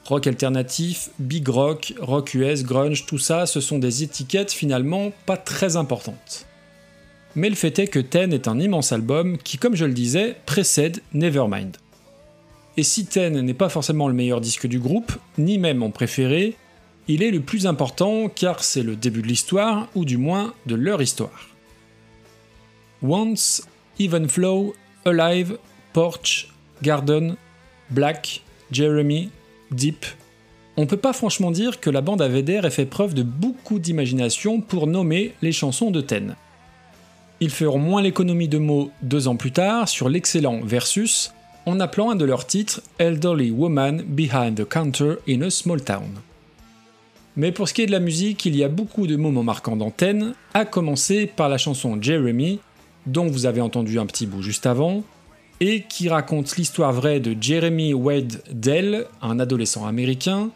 rock 0.08 0.26
alternatif, 0.26 1.10
big 1.18 1.46
rock, 1.48 1.92
rock 2.00 2.32
US, 2.32 2.64
grunge, 2.64 3.04
tout 3.04 3.18
ça, 3.18 3.44
ce 3.44 3.60
sont 3.60 3.78
des 3.78 4.02
étiquettes 4.02 4.52
finalement 4.52 5.12
pas 5.26 5.36
très 5.36 5.76
importantes. 5.76 6.46
mais 7.34 7.50
le 7.50 7.54
fait 7.54 7.78
est 7.78 7.88
que 7.88 7.98
Ten 7.98 8.32
est 8.32 8.48
un 8.48 8.58
immense 8.58 8.90
album 8.90 9.36
qui, 9.38 9.58
comme 9.58 9.76
je 9.76 9.84
le 9.84 9.92
disais, 9.92 10.36
précède 10.46 11.02
Nevermind. 11.12 11.76
Et 12.78 12.82
si 12.82 13.04
Ten 13.04 13.40
n'est 13.40 13.54
pas 13.54 13.68
forcément 13.68 14.08
le 14.08 14.14
meilleur 14.14 14.40
disque 14.40 14.66
du 14.66 14.80
groupe, 14.80 15.12
ni 15.36 15.58
même 15.58 15.78
mon 15.78 15.90
préféré, 15.90 16.56
il 17.06 17.22
est 17.22 17.30
le 17.30 17.40
plus 17.40 17.66
important 17.66 18.28
car 18.28 18.64
c'est 18.64 18.82
le 18.82 18.96
début 18.96 19.22
de 19.22 19.26
l'histoire, 19.26 19.88
ou 19.94 20.04
du 20.04 20.16
moins 20.16 20.54
de 20.66 20.74
leur 20.74 21.02
histoire. 21.02 21.50
Once, 23.02 23.62
Even 24.00 24.28
Flow, 24.28 24.74
Alive, 25.04 25.58
Porch, 25.92 26.48
Garden, 26.82 27.36
Black, 27.90 28.42
Jeremy, 28.72 29.30
Deep. 29.70 30.06
On 30.76 30.86
peut 30.86 30.96
pas 30.96 31.12
franchement 31.12 31.50
dire 31.50 31.80
que 31.80 31.90
la 31.90 32.00
bande 32.00 32.22
Vedder 32.22 32.60
ait 32.64 32.70
fait 32.70 32.86
preuve 32.86 33.14
de 33.14 33.22
beaucoup 33.22 33.78
d'imagination 33.78 34.60
pour 34.60 34.86
nommer 34.86 35.34
les 35.42 35.52
chansons 35.52 35.90
de 35.90 36.00
Ten. 36.00 36.36
Ils 37.40 37.50
feront 37.50 37.78
moins 37.78 38.02
l'économie 38.02 38.48
de 38.48 38.58
mots 38.58 38.90
deux 39.02 39.28
ans 39.28 39.36
plus 39.36 39.52
tard 39.52 39.88
sur 39.88 40.08
l'excellent 40.08 40.60
Versus, 40.62 41.32
en 41.66 41.80
appelant 41.80 42.10
un 42.10 42.16
de 42.16 42.24
leurs 42.24 42.46
titres 42.46 42.82
Elderly 42.98 43.50
Woman 43.50 44.02
Behind 44.06 44.54
the 44.54 44.68
Counter 44.68 45.16
in 45.28 45.42
a 45.42 45.50
Small 45.50 45.82
Town. 45.82 46.08
Mais 47.36 47.52
pour 47.52 47.68
ce 47.68 47.74
qui 47.74 47.82
est 47.82 47.86
de 47.86 47.92
la 47.92 48.00
musique, 48.00 48.46
il 48.46 48.56
y 48.56 48.64
a 48.64 48.68
beaucoup 48.68 49.06
de 49.06 49.14
moments 49.14 49.44
marquants 49.44 49.76
d'antenne, 49.76 50.34
à 50.54 50.64
commencer 50.64 51.26
par 51.26 51.48
la 51.48 51.58
chanson 51.58 51.96
Jeremy, 52.00 52.58
dont 53.06 53.26
vous 53.26 53.46
avez 53.46 53.60
entendu 53.60 53.98
un 54.00 54.06
petit 54.06 54.26
bout 54.26 54.42
juste 54.42 54.66
avant, 54.66 55.04
et 55.60 55.82
qui 55.88 56.08
raconte 56.08 56.56
l'histoire 56.56 56.92
vraie 56.92 57.20
de 57.20 57.36
Jeremy 57.40 57.94
Wade 57.94 58.42
Dell, 58.52 59.06
un 59.22 59.40
adolescent 59.40 59.86
américain, 59.86 60.50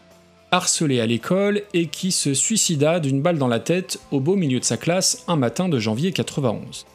harcelé 0.51 0.99
à 0.99 1.05
l'école 1.05 1.63
et 1.73 1.87
qui 1.87 2.11
se 2.11 2.33
suicida 2.33 2.99
d'une 2.99 3.21
balle 3.21 3.37
dans 3.37 3.47
la 3.47 3.59
tête 3.59 3.99
au 4.11 4.19
beau 4.19 4.35
milieu 4.35 4.59
de 4.59 4.65
sa 4.65 4.77
classe 4.77 5.23
un 5.27 5.35
matin 5.35 5.67
de 5.67 5.79
janvier 5.79 6.11
91. 6.11 6.85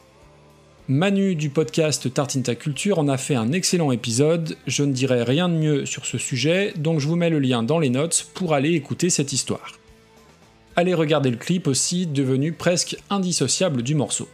Manu 0.87 1.35
du 1.35 1.49
podcast 1.49 2.11
Tartinta 2.11 2.55
Culture 2.55 2.97
en 2.97 3.07
a 3.09 3.17
fait 3.17 3.35
un 3.35 3.51
excellent 3.51 3.91
épisode, 3.91 4.57
je 4.65 4.83
ne 4.83 4.91
dirai 4.91 5.21
rien 5.21 5.47
de 5.47 5.53
mieux 5.53 5.85
sur 5.85 6.05
ce 6.07 6.17
sujet, 6.17 6.73
donc 6.77 6.99
je 6.99 7.07
vous 7.07 7.15
mets 7.15 7.29
le 7.29 7.37
lien 7.37 7.61
dans 7.61 7.77
les 7.77 7.91
notes 7.91 8.27
pour 8.33 8.55
aller 8.55 8.73
écouter 8.73 9.11
cette 9.11 9.31
histoire. 9.31 9.77
Allez 10.75 10.93
regarder 10.93 11.29
le 11.29 11.37
clip 11.37 11.67
aussi, 11.67 12.07
devenu 12.07 12.53
presque 12.53 12.97
indissociable 13.09 13.83
du 13.83 13.93
morceau. 13.93 14.27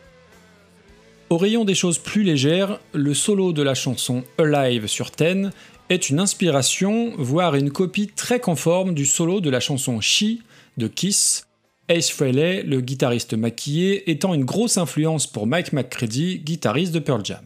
Au 1.36 1.38
rayon 1.38 1.66
des 1.66 1.76
choses 1.76 1.98
plus 1.98 2.24
légères, 2.24 2.80
le 2.94 3.14
solo 3.14 3.52
de 3.52 3.62
la 3.62 3.74
chanson 3.74 4.24
Alive 4.38 4.88
sur 4.88 5.12
Ten 5.12 5.52
est 5.90 6.10
une 6.10 6.22
inspiration, 6.22 7.12
voire 7.18 7.56
une 7.56 7.72
copie 7.72 8.08
très 8.08 8.40
conforme 8.40 8.94
du 8.94 9.06
solo 9.06 9.42
de 9.42 9.50
la 9.50 9.60
chanson 9.60 10.00
She 10.00 10.38
de 10.78 10.88
Kiss, 10.88 11.46
Ace 11.90 12.10
Frehley, 12.10 12.64
le 12.64 12.80
guitariste 12.80 13.34
maquillé, 13.34 14.10
étant 14.10 14.34
une 14.34 14.46
grosse 14.46 14.78
influence 14.78 15.28
pour 15.28 15.46
Mike 15.46 15.74
McCready, 15.74 16.40
guitariste 16.40 16.94
de 16.94 17.00
Pearl 17.00 17.26
Jam. 17.26 17.44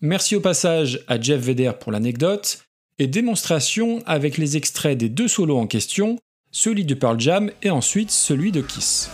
Merci 0.00 0.36
au 0.36 0.40
passage 0.40 1.00
à 1.08 1.20
Jeff 1.20 1.40
Vedder 1.40 1.72
pour 1.80 1.90
l'anecdote, 1.90 2.62
et 3.00 3.08
démonstration 3.08 4.00
avec 4.06 4.38
les 4.38 4.56
extraits 4.56 4.96
des 4.96 5.08
deux 5.08 5.26
solos 5.26 5.58
en 5.58 5.66
question, 5.66 6.20
celui 6.52 6.84
de 6.84 6.94
Pearl 6.94 7.18
Jam 7.18 7.50
et 7.64 7.70
ensuite 7.70 8.12
celui 8.12 8.52
de 8.52 8.60
Kiss. 8.60 9.10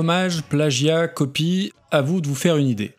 Hommage, 0.00 0.44
plagiat, 0.44 1.08
copie, 1.08 1.74
à 1.90 2.00
vous 2.00 2.22
de 2.22 2.26
vous 2.26 2.34
faire 2.34 2.56
une 2.56 2.68
idée. 2.68 2.94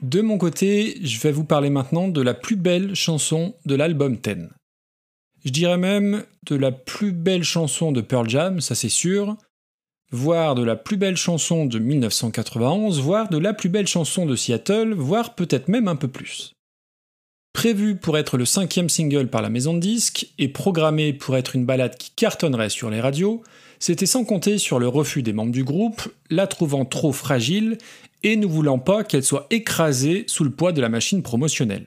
De 0.00 0.20
mon 0.20 0.36
côté, 0.36 0.98
je 1.00 1.20
vais 1.20 1.30
vous 1.30 1.44
parler 1.44 1.70
maintenant 1.70 2.08
de 2.08 2.20
la 2.20 2.34
plus 2.34 2.56
belle 2.56 2.96
chanson 2.96 3.54
de 3.66 3.76
l'album 3.76 4.18
Ten. 4.18 4.50
Je 5.44 5.52
dirais 5.52 5.78
même 5.78 6.24
de 6.46 6.56
la 6.56 6.72
plus 6.72 7.12
belle 7.12 7.44
chanson 7.44 7.92
de 7.92 8.00
Pearl 8.00 8.28
Jam, 8.28 8.60
ça 8.60 8.74
c'est 8.74 8.88
sûr, 8.88 9.36
voire 10.10 10.56
de 10.56 10.64
la 10.64 10.74
plus 10.74 10.96
belle 10.96 11.16
chanson 11.16 11.66
de 11.66 11.78
1991, 11.78 13.00
voire 13.00 13.28
de 13.28 13.38
la 13.38 13.54
plus 13.54 13.68
belle 13.68 13.86
chanson 13.86 14.26
de 14.26 14.34
Seattle, 14.34 14.92
voire 14.92 15.36
peut-être 15.36 15.68
même 15.68 15.86
un 15.86 15.94
peu 15.94 16.08
plus. 16.08 16.50
Prévu 17.52 17.94
pour 17.94 18.18
être 18.18 18.38
le 18.38 18.44
cinquième 18.44 18.88
single 18.88 19.28
par 19.28 19.40
la 19.40 19.50
maison 19.50 19.72
de 19.72 19.78
disques 19.78 20.32
et 20.38 20.48
programmé 20.48 21.12
pour 21.12 21.36
être 21.36 21.54
une 21.54 21.64
balade 21.64 21.96
qui 21.96 22.10
cartonnerait 22.10 22.70
sur 22.70 22.90
les 22.90 23.00
radios, 23.00 23.44
c'était 23.84 24.06
sans 24.06 24.24
compter 24.24 24.56
sur 24.56 24.78
le 24.78 24.88
refus 24.88 25.22
des 25.22 25.34
membres 25.34 25.52
du 25.52 25.62
groupe, 25.62 26.00
la 26.30 26.46
trouvant 26.46 26.86
trop 26.86 27.12
fragile 27.12 27.76
et 28.22 28.36
ne 28.36 28.46
voulant 28.46 28.78
pas 28.78 29.04
qu'elle 29.04 29.22
soit 29.22 29.46
écrasée 29.50 30.24
sous 30.26 30.42
le 30.42 30.48
poids 30.48 30.72
de 30.72 30.80
la 30.80 30.88
machine 30.88 31.22
promotionnelle. 31.22 31.86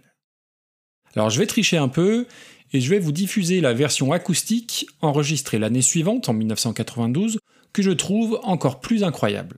Alors 1.15 1.31
je 1.31 1.39
vais 1.39 1.47
tricher 1.47 1.77
un 1.77 1.87
peu 1.87 2.27
et 2.71 2.81
je 2.81 2.89
vais 2.91 2.99
vous 2.99 3.11
diffuser 3.11 3.61
la 3.61 3.73
version 3.73 4.11
acoustique 4.11 4.85
enregistrée 5.01 5.57
l'année 5.57 5.81
suivante, 5.81 6.29
en 6.29 6.33
1992, 6.33 7.39
que 7.73 7.81
je 7.81 7.89
trouve 7.89 8.39
encore 8.43 8.79
plus 8.79 9.03
incroyable. 9.03 9.57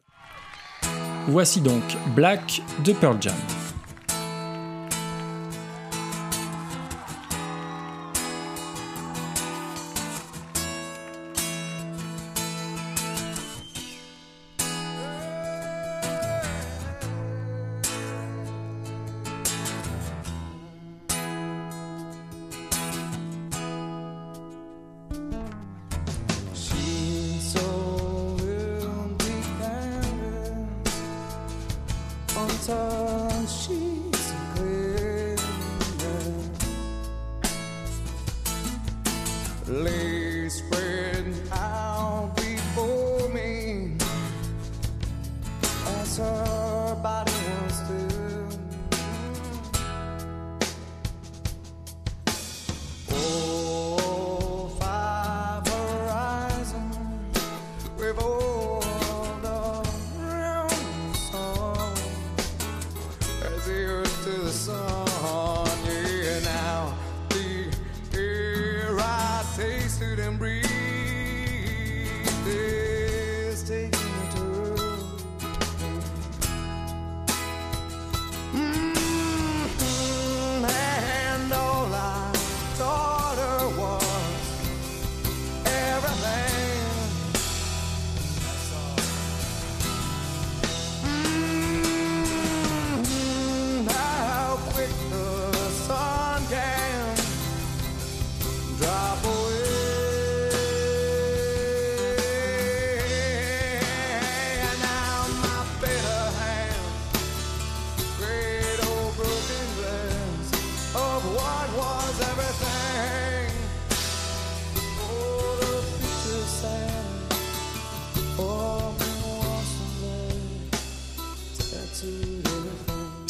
Voici 1.27 1.59
donc 1.59 1.83
Black 2.15 2.61
de 2.85 2.93
Pearl 2.93 3.17
Jam. 3.19 3.35
breathe. 70.39 70.63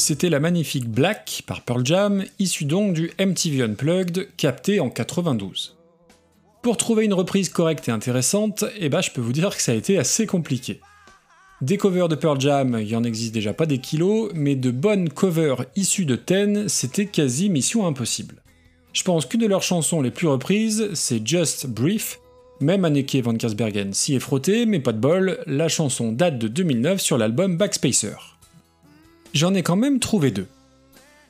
C'était 0.09 0.29
la 0.29 0.39
magnifique 0.39 0.89
Black 0.89 1.43
par 1.45 1.61
Pearl 1.61 1.85
Jam, 1.85 2.23
issue 2.39 2.65
donc 2.65 2.93
du 2.93 3.11
MTV 3.19 3.61
Unplugged 3.61 4.29
capté 4.37 4.79
en 4.79 4.89
92. 4.89 5.77
Pour 6.63 6.77
trouver 6.77 7.05
une 7.05 7.13
reprise 7.13 7.49
correcte 7.49 7.87
et 7.89 7.91
intéressante, 7.91 8.65
eh 8.79 8.89
ben 8.89 9.01
je 9.01 9.11
peux 9.11 9.21
vous 9.21 9.33
dire 9.33 9.55
que 9.55 9.61
ça 9.61 9.71
a 9.71 9.75
été 9.75 9.99
assez 9.99 10.25
compliqué. 10.25 10.79
Des 11.61 11.77
covers 11.77 12.07
de 12.07 12.15
Pearl 12.15 12.41
Jam, 12.41 12.75
il 12.81 12.87
y 12.87 12.95
en 12.95 13.03
existe 13.03 13.35
déjà 13.35 13.53
pas 13.53 13.67
des 13.67 13.77
kilos, 13.77 14.31
mais 14.33 14.55
de 14.55 14.71
bonnes 14.71 15.09
covers 15.09 15.65
issues 15.75 16.05
de 16.05 16.15
Ten, 16.15 16.67
c'était 16.69 17.05
quasi 17.05 17.51
mission 17.51 17.85
impossible. 17.85 18.41
Je 18.93 19.03
pense 19.03 19.27
qu'une 19.27 19.41
de 19.41 19.45
leurs 19.45 19.61
chansons 19.61 20.01
les 20.01 20.09
plus 20.09 20.27
reprises, 20.27 20.89
c'est 20.95 21.23
Just 21.23 21.67
Brief, 21.67 22.19
même 22.61 22.83
Anneke 22.83 23.17
van 23.23 23.35
Kasbergen 23.35 23.93
s'y 23.93 24.15
est 24.15 24.19
frotté, 24.19 24.65
mais 24.65 24.79
pas 24.79 24.91
de 24.91 24.97
bol, 24.97 25.43
la 25.45 25.67
chanson 25.67 26.11
date 26.11 26.39
de 26.39 26.47
2009 26.47 26.99
sur 26.99 27.19
l'album 27.19 27.57
Backspacer. 27.57 28.38
J'en 29.33 29.53
ai 29.53 29.61
quand 29.61 29.75
même 29.75 29.99
trouvé 29.99 30.31
deux. 30.31 30.47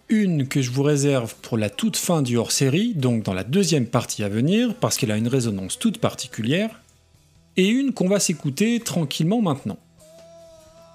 Une 0.08 0.48
que 0.48 0.62
je 0.62 0.72
vous 0.72 0.84
réserve 0.84 1.36
pour 1.42 1.58
la 1.58 1.70
toute 1.70 1.98
fin 1.98 2.22
du 2.22 2.38
hors-série, 2.38 2.94
donc 2.94 3.24
dans 3.24 3.34
la 3.34 3.44
deuxième 3.44 3.88
partie 3.88 4.24
à 4.24 4.30
venir, 4.30 4.74
parce 4.76 4.98
qu'elle 4.98 5.12
a 5.12 5.18
une 5.18 5.28
résonance 5.28 5.78
toute 5.78 6.00
particulière, 6.00 6.82
et 7.58 7.68
une 7.68 7.94
qu'on 7.94 8.08
va 8.08 8.20
s'écouter 8.20 8.80
tranquillement 8.80 9.42
maintenant. 9.42 9.78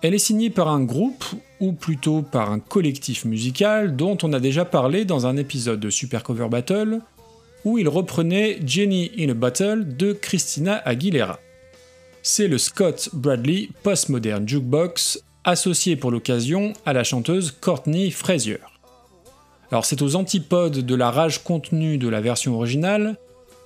Elle 0.03 0.15
est 0.15 0.19
signée 0.19 0.51
par 0.51 0.69
un 0.69 0.83
groupe, 0.83 1.25
ou 1.61 1.73
plutôt 1.73 2.23
par 2.23 2.51
un 2.51 2.59
collectif 2.59 3.27
musical 3.27 3.97
dont 3.97 4.17
on 4.23 4.33
a 4.33 4.41
déjà 4.41 4.65
parlé 4.65 5.05
dans 5.05 5.27
un 5.27 5.37
épisode 5.37 5.81
de 5.81 5.91
Super 5.91 6.23
Cover 6.23 6.49
Battle, 6.49 7.01
où 7.65 7.79
il 7.79 7.89
reprenait 7.89 8.59
Jenny 8.65 9.11
in 9.19 9.29
a 9.29 9.35
Bottle 9.35 9.97
de 9.97 10.13
Christina 10.15 10.77
Aguilera. 10.87 11.39
C'est 12.23 12.49
le 12.49 12.57
Scott 12.57 13.11
Bradley 13.13 13.69
Postmodern 13.83 14.49
Jukebox, 14.49 15.23
associé 15.45 15.97
pour 15.97 16.11
l'occasion 16.11 16.73
à 16.87 16.93
la 16.93 17.05
chanteuse 17.05 17.51
Courtney 17.53 18.11
Frazier. 18.11 18.59
Alors 19.71 19.85
c'est 19.85 20.03
aux 20.03 20.17
antipodes 20.17 20.79
de 20.79 20.95
la 20.95 21.11
rage 21.11 21.43
contenue 21.43 21.99
de 21.99 22.09
la 22.09 22.21
version 22.21 22.55
originale, 22.55 23.17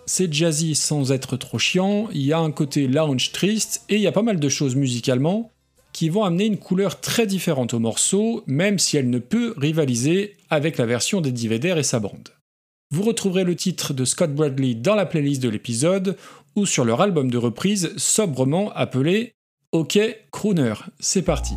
c'est 0.07 0.33
jazzy 0.33 0.75
sans 0.75 1.13
être 1.13 1.37
trop 1.37 1.59
chiant, 1.59 2.09
il 2.13 2.23
y 2.23 2.33
a 2.33 2.39
un 2.39 2.51
côté 2.51 2.89
lounge 2.89 3.33
triste 3.33 3.85
et 3.89 3.97
il 3.97 4.01
y 4.01 4.07
a 4.07 4.13
pas 4.13 4.23
mal 4.23 4.41
de 4.41 4.49
choses 4.49 4.75
musicalement 4.75 5.51
qui 5.93 6.09
vont 6.09 6.25
amener 6.25 6.47
une 6.47 6.59
couleur 6.59 7.01
très 7.01 7.27
différente 7.27 7.75
au 7.75 7.79
morceau, 7.79 8.45
même 8.47 8.79
si 8.79 8.97
elle 8.97 9.11
ne 9.11 9.19
peut 9.19 9.55
rivaliser 9.57 10.37
avec 10.49 10.79
la 10.79 10.87
version 10.87 11.21
d'Eddie 11.21 11.49
Vedder 11.49 11.75
et 11.77 11.83
sa 11.83 11.99
bande. 11.99 12.29
Vous 12.91 13.03
retrouverez 13.03 13.45
le 13.45 13.57
titre 13.57 13.93
de 13.93 14.05
Scott 14.05 14.35
Bradley 14.35 14.75
dans 14.75 14.95
la 14.95 15.07
playlist 15.07 15.43
de 15.43 15.49
l'épisode 15.49 16.17
ou 16.57 16.67
sur 16.67 16.85
leur 16.85 17.01
album 17.01 17.31
de 17.31 17.39
reprise 17.39 17.93
sobrement 17.97 18.73
appelé 18.73 19.33
OK 19.73 19.99
Crooner. 20.31 20.75
C'est 20.99 21.23
parti. 21.23 21.55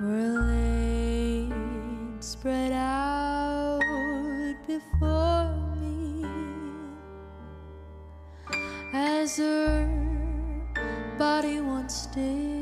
were 0.00 0.40
laid 0.46 1.52
spread 2.20 2.72
out 2.72 3.80
before 4.66 5.54
me 5.76 6.24
as 8.94 9.36
her 9.36 9.86
body 11.18 11.60
once 11.60 12.06
did. 12.06 12.59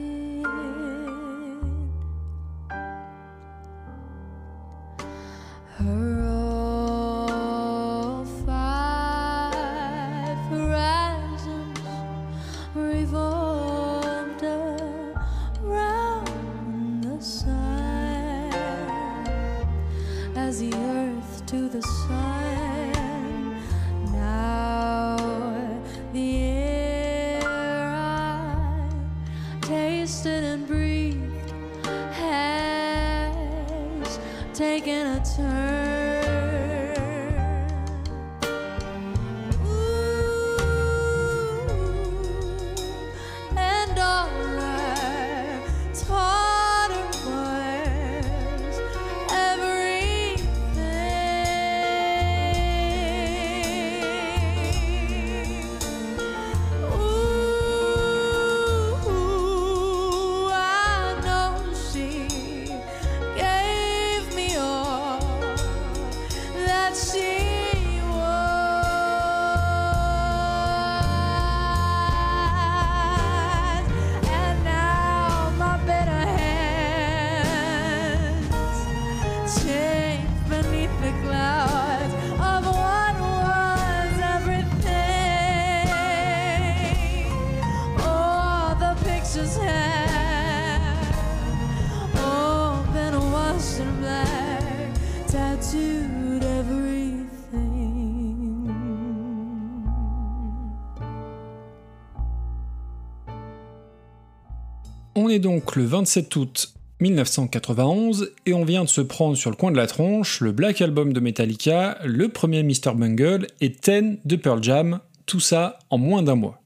On 105.29 105.31
est 105.31 105.41
donc 105.41 105.77
le 105.77 105.85
27 105.85 106.35
août 106.37 106.73
1991 107.01 108.33
et 108.47 108.55
on 108.55 108.65
vient 108.65 108.85
de 108.85 108.89
se 108.89 109.03
prendre 109.03 109.37
sur 109.37 109.51
le 109.51 109.57
coin 109.57 109.71
de 109.71 109.77
la 109.77 109.87
tronche 109.87 110.41
le 110.41 110.53
Black 110.53 110.81
Album 110.81 111.13
de 111.13 111.21
Metallica, 111.21 111.99
le 112.03 112.31
premier 112.31 112.63
Mr. 112.63 112.95
Bungle 112.95 113.47
et 113.61 113.73
Ten 113.73 114.17
de 114.25 114.37
Pearl 114.37 114.65
Jam, 114.65 115.01
tout 115.27 115.39
ça 115.39 115.81
en 115.91 115.99
moins 115.99 116.23
d'un 116.23 116.35
mois. 116.35 116.63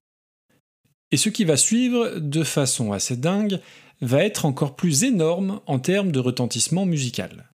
Et 1.11 1.17
ce 1.17 1.29
qui 1.29 1.45
va 1.45 1.57
suivre, 1.57 2.21
de 2.21 2.45
façon 2.45 2.93
assez 2.93 3.17
dingue, 3.17 3.59
va 4.01 4.23
être 4.25 4.47
encore 4.47 4.77
plus 4.77 5.03
énorme 5.03 5.59
en 5.67 5.81
termes 5.81 6.13
de 6.13 6.21
retentissement 6.21 6.87
musical. 6.87 7.51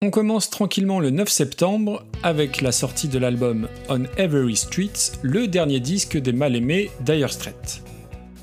On 0.00 0.08
commence 0.08 0.48
tranquillement 0.48 0.98
le 0.98 1.10
9 1.10 1.28
septembre 1.28 2.06
avec 2.22 2.62
la 2.62 2.72
sortie 2.72 3.08
de 3.08 3.18
l'album 3.18 3.68
On 3.90 4.04
Every 4.16 4.56
Street, 4.56 4.92
le 5.20 5.46
dernier 5.46 5.80
disque 5.80 6.16
des 6.16 6.32
mal-aimés 6.32 6.90
Dire 7.02 7.30
Straits. 7.30 7.85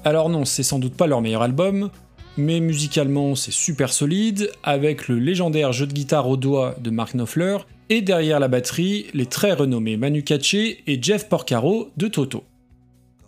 Alors 0.06 0.30
non, 0.30 0.44
c'est 0.44 0.64
sans 0.64 0.80
doute 0.80 0.96
pas 0.96 1.08
leur 1.08 1.22
meilleur 1.22 1.44
album, 1.44 1.90
mais 2.36 2.60
musicalement 2.60 3.36
c'est 3.36 3.54
super 3.54 3.94
solide, 3.94 4.52
avec 4.62 5.08
le 5.08 5.18
légendaire 5.18 5.72
jeu 5.72 5.88
de 5.88 5.94
guitare 5.94 6.28
au 6.28 6.36
doigt 6.36 6.76
de 6.82 6.90
Mark 6.90 7.14
Knopfler, 7.14 7.60
et 7.90 8.02
derrière 8.02 8.40
la 8.40 8.50
batterie, 8.50 9.06
les 9.14 9.26
très 9.26 9.54
renommés 9.54 9.96
Manu 9.96 10.24
Katché 10.24 10.84
et 10.88 11.02
Jeff 11.02 11.30
Porcaro 11.30 11.90
de 11.96 12.10
Toto. 12.10 12.44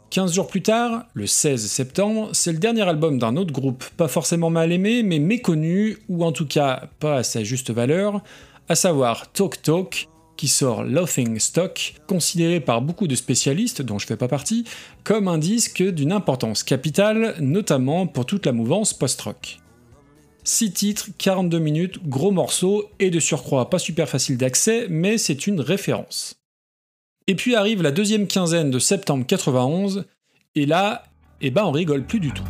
15 0.09 0.33
jours 0.33 0.47
plus 0.47 0.61
tard, 0.61 1.05
le 1.13 1.27
16 1.27 1.65
septembre, 1.65 2.29
c'est 2.33 2.51
le 2.51 2.57
dernier 2.57 2.83
album 2.83 3.19
d'un 3.19 3.37
autre 3.37 3.53
groupe, 3.53 3.85
pas 3.95 4.09
forcément 4.09 4.49
mal 4.49 4.73
aimé, 4.73 5.01
mais 5.01 5.19
méconnu, 5.19 5.97
ou 6.09 6.25
en 6.25 6.33
tout 6.33 6.45
cas 6.45 6.89
pas 6.99 7.17
à 7.17 7.23
sa 7.23 7.43
juste 7.43 7.71
valeur, 7.71 8.21
à 8.67 8.75
savoir 8.75 9.31
Talk 9.31 9.61
Talk, 9.61 10.09
qui 10.37 10.47
sort 10.47 10.83
Laughing 10.83 11.39
Stock, 11.39 11.95
considéré 12.07 12.59
par 12.59 12.81
beaucoup 12.81 13.07
de 13.07 13.15
spécialistes, 13.15 13.81
dont 13.81 13.99
je 13.99 14.07
fais 14.07 14.17
pas 14.17 14.27
partie, 14.27 14.65
comme 15.03 15.27
un 15.27 15.37
disque 15.37 15.83
d'une 15.83 16.11
importance 16.11 16.63
capitale, 16.63 17.35
notamment 17.39 18.07
pour 18.07 18.25
toute 18.25 18.45
la 18.45 18.51
mouvance 18.51 18.93
post-rock. 18.93 19.59
6 20.43 20.71
titres, 20.73 21.09
42 21.17 21.59
minutes, 21.59 22.07
gros 22.07 22.31
morceaux, 22.31 22.89
et 22.99 23.09
de 23.09 23.19
surcroît 23.19 23.69
pas 23.69 23.79
super 23.79 24.07
facile 24.07 24.37
d'accès, 24.37 24.87
mais 24.89 25.17
c'est 25.17 25.47
une 25.47 25.59
référence. 25.59 26.35
Et 27.27 27.35
puis 27.35 27.55
arrive 27.55 27.81
la 27.81 27.91
deuxième 27.91 28.27
quinzaine 28.27 28.69
de 28.69 28.79
septembre 28.79 29.25
91, 29.25 30.05
et 30.53 30.65
là, 30.65 31.03
eh 31.41 31.49
ben 31.49 31.63
on 31.63 31.71
rigole 31.71 32.05
plus 32.05 32.19
du 32.19 32.31
tout. 32.31 32.43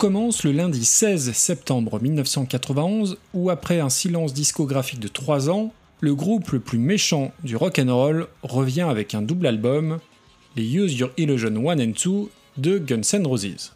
Commence 0.00 0.44
le 0.44 0.52
lundi 0.52 0.86
16 0.86 1.30
septembre 1.32 2.00
1991 2.00 3.18
où 3.34 3.50
après 3.50 3.80
un 3.80 3.90
silence 3.90 4.32
discographique 4.32 4.98
de 4.98 5.08
3 5.08 5.50
ans, 5.50 5.74
le 6.00 6.14
groupe 6.14 6.52
le 6.52 6.60
plus 6.60 6.78
méchant 6.78 7.32
du 7.44 7.54
rock 7.54 7.78
and 7.78 7.94
roll 7.94 8.26
revient 8.42 8.86
avec 8.88 9.14
un 9.14 9.20
double 9.20 9.46
album, 9.46 9.98
les 10.56 10.74
Use 10.74 10.94
Your 10.94 11.10
Illusion 11.18 11.68
1 11.68 11.80
and 11.80 11.92
2 12.02 12.28
de 12.56 12.78
Guns 12.78 13.02
N' 13.12 13.26
Roses. 13.26 13.74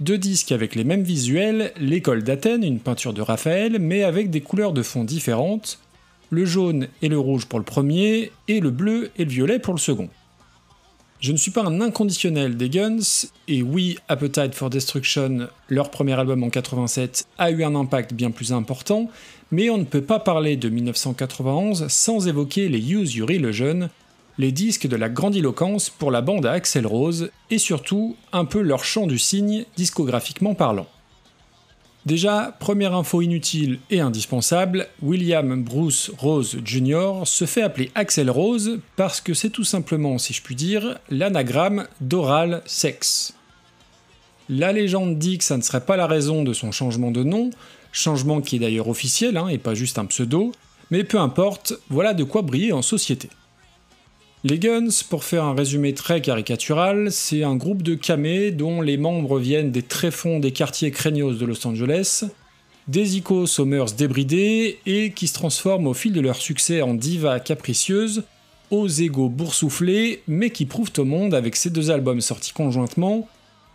Deux 0.00 0.18
disques 0.18 0.50
avec 0.50 0.74
les 0.74 0.82
mêmes 0.82 1.04
visuels, 1.04 1.72
l'école 1.78 2.24
d'Athènes, 2.24 2.64
une 2.64 2.80
peinture 2.80 3.12
de 3.12 3.22
Raphaël, 3.22 3.78
mais 3.78 4.02
avec 4.02 4.30
des 4.30 4.40
couleurs 4.40 4.72
de 4.72 4.82
fond 4.82 5.04
différentes, 5.04 5.78
le 6.30 6.44
jaune 6.44 6.88
et 7.00 7.08
le 7.08 7.18
rouge 7.20 7.46
pour 7.46 7.60
le 7.60 7.64
premier, 7.64 8.32
et 8.48 8.58
le 8.58 8.70
bleu 8.72 9.12
et 9.18 9.24
le 9.24 9.30
violet 9.30 9.60
pour 9.60 9.74
le 9.74 9.78
second. 9.78 10.08
Je 11.20 11.32
ne 11.32 11.36
suis 11.36 11.50
pas 11.50 11.64
un 11.64 11.80
inconditionnel 11.80 12.56
des 12.56 12.68
Guns, 12.68 13.26
et 13.48 13.62
oui, 13.62 13.96
Appetite 14.08 14.54
for 14.54 14.68
Destruction, 14.68 15.48
leur 15.68 15.90
premier 15.90 16.12
album 16.12 16.42
en 16.42 16.50
87, 16.50 17.26
a 17.38 17.50
eu 17.50 17.64
un 17.64 17.74
impact 17.74 18.12
bien 18.12 18.30
plus 18.30 18.52
important, 18.52 19.08
mais 19.50 19.70
on 19.70 19.78
ne 19.78 19.84
peut 19.84 20.02
pas 20.02 20.18
parler 20.18 20.56
de 20.56 20.68
1991 20.68 21.88
sans 21.88 22.28
évoquer 22.28 22.68
les 22.68 22.92
Use 22.92 23.14
Your 23.14 23.30
Illusion, 23.30 23.88
les 24.36 24.52
disques 24.52 24.86
de 24.86 24.96
la 24.96 25.08
grandiloquence 25.08 25.88
pour 25.88 26.10
la 26.10 26.20
bande 26.20 26.44
à 26.44 26.52
Axel 26.52 26.86
Rose, 26.86 27.30
et 27.50 27.58
surtout 27.58 28.16
un 28.32 28.44
peu 28.44 28.60
leur 28.60 28.84
chant 28.84 29.06
du 29.06 29.18
cygne 29.18 29.64
discographiquement 29.76 30.54
parlant. 30.54 30.88
Déjà, 32.06 32.54
première 32.60 32.94
info 32.94 33.22
inutile 33.22 33.78
et 33.90 34.00
indispensable, 34.00 34.88
William 35.00 35.62
Bruce 35.62 36.10
Rose 36.18 36.58
Jr. 36.62 37.22
se 37.24 37.46
fait 37.46 37.62
appeler 37.62 37.90
Axel 37.94 38.28
Rose 38.28 38.78
parce 38.96 39.22
que 39.22 39.32
c'est 39.32 39.48
tout 39.48 39.64
simplement, 39.64 40.18
si 40.18 40.34
je 40.34 40.42
puis 40.42 40.54
dire, 40.54 40.98
l'anagramme 41.08 41.86
d'oral 42.02 42.62
sex. 42.66 43.32
La 44.50 44.72
légende 44.72 45.18
dit 45.18 45.38
que 45.38 45.44
ça 45.44 45.56
ne 45.56 45.62
serait 45.62 45.86
pas 45.86 45.96
la 45.96 46.06
raison 46.06 46.42
de 46.42 46.52
son 46.52 46.72
changement 46.72 47.10
de 47.10 47.22
nom, 47.22 47.48
changement 47.90 48.42
qui 48.42 48.56
est 48.56 48.58
d'ailleurs 48.58 48.88
officiel 48.88 49.38
hein, 49.38 49.48
et 49.48 49.56
pas 49.56 49.72
juste 49.72 49.98
un 49.98 50.04
pseudo, 50.04 50.52
mais 50.90 51.04
peu 51.04 51.18
importe, 51.18 51.72
voilà 51.88 52.12
de 52.12 52.24
quoi 52.24 52.42
briller 52.42 52.72
en 52.72 52.82
société. 52.82 53.30
Les 54.46 54.58
Guns, 54.58 54.90
pour 55.08 55.24
faire 55.24 55.44
un 55.44 55.54
résumé 55.54 55.94
très 55.94 56.20
caricatural, 56.20 57.10
c'est 57.10 57.44
un 57.44 57.56
groupe 57.56 57.82
de 57.82 57.94
camés 57.94 58.50
dont 58.50 58.82
les 58.82 58.98
membres 58.98 59.38
viennent 59.38 59.70
des 59.72 59.80
tréfonds 59.80 60.38
des 60.38 60.52
quartiers 60.52 60.90
craignos 60.90 61.38
de 61.38 61.46
Los 61.46 61.66
Angeles, 61.66 62.24
des 62.86 63.16
icos 63.16 63.58
aux 63.58 63.64
mœurs 63.64 63.96
débridées 63.96 64.80
et 64.84 65.12
qui 65.12 65.28
se 65.28 65.32
transforment 65.32 65.86
au 65.86 65.94
fil 65.94 66.12
de 66.12 66.20
leur 66.20 66.36
succès 66.36 66.82
en 66.82 66.92
divas 66.92 67.40
capricieuses, 67.40 68.24
aux 68.70 68.86
égaux 68.86 69.30
boursouflés, 69.30 70.20
mais 70.28 70.50
qui 70.50 70.66
prouvent 70.66 70.92
au 70.98 71.06
monde 71.06 71.32
avec 71.32 71.56
ces 71.56 71.70
deux 71.70 71.90
albums 71.90 72.20
sortis 72.20 72.52
conjointement 72.52 73.26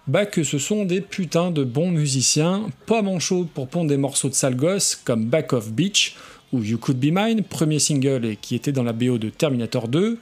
bah 0.06 0.26
que 0.26 0.44
ce 0.44 0.58
sont 0.58 0.86
des 0.86 1.02
putains 1.02 1.52
de 1.52 1.64
bons 1.64 1.92
musiciens, 1.92 2.68
pas 2.88 3.02
manchots 3.04 3.48
pour 3.54 3.68
pondre 3.68 3.90
des 3.90 3.98
morceaux 3.98 4.30
de 4.30 4.34
sale 4.34 4.56
gosse 4.56 4.96
comme 4.96 5.26
Back 5.26 5.54
of 5.54 5.72
Beach 5.72 6.16
ou 6.52 6.64
You 6.64 6.78
Could 6.78 7.00
Be 7.00 7.12
Mine, 7.12 7.44
premier 7.44 7.80
single 7.80 8.26
et 8.26 8.36
qui 8.36 8.56
était 8.56 8.72
dans 8.72 8.84
la 8.84 8.94
BO 8.94 9.20
de 9.20 9.30
Terminator 9.30 9.88
2, 9.88 10.18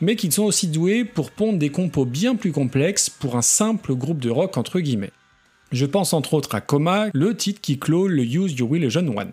mais 0.00 0.16
qui 0.16 0.30
sont 0.30 0.44
aussi 0.44 0.68
doués 0.68 1.04
pour 1.04 1.30
pondre 1.30 1.58
des 1.58 1.70
compos 1.70 2.04
bien 2.04 2.36
plus 2.36 2.52
complexes 2.52 3.10
pour 3.10 3.36
un 3.36 3.42
simple 3.42 3.94
groupe 3.94 4.20
de 4.20 4.30
rock 4.30 4.56
entre 4.56 4.80
guillemets. 4.80 5.12
Je 5.72 5.86
pense 5.86 6.12
entre 6.12 6.34
autres 6.34 6.54
à 6.54 6.60
Coma, 6.60 7.08
le 7.12 7.36
titre 7.36 7.60
qui 7.60 7.78
clôt 7.78 8.08
le 8.08 8.24
Use 8.24 8.54
Your 8.58 8.76
Illusion 8.76 9.06
One. 9.16 9.32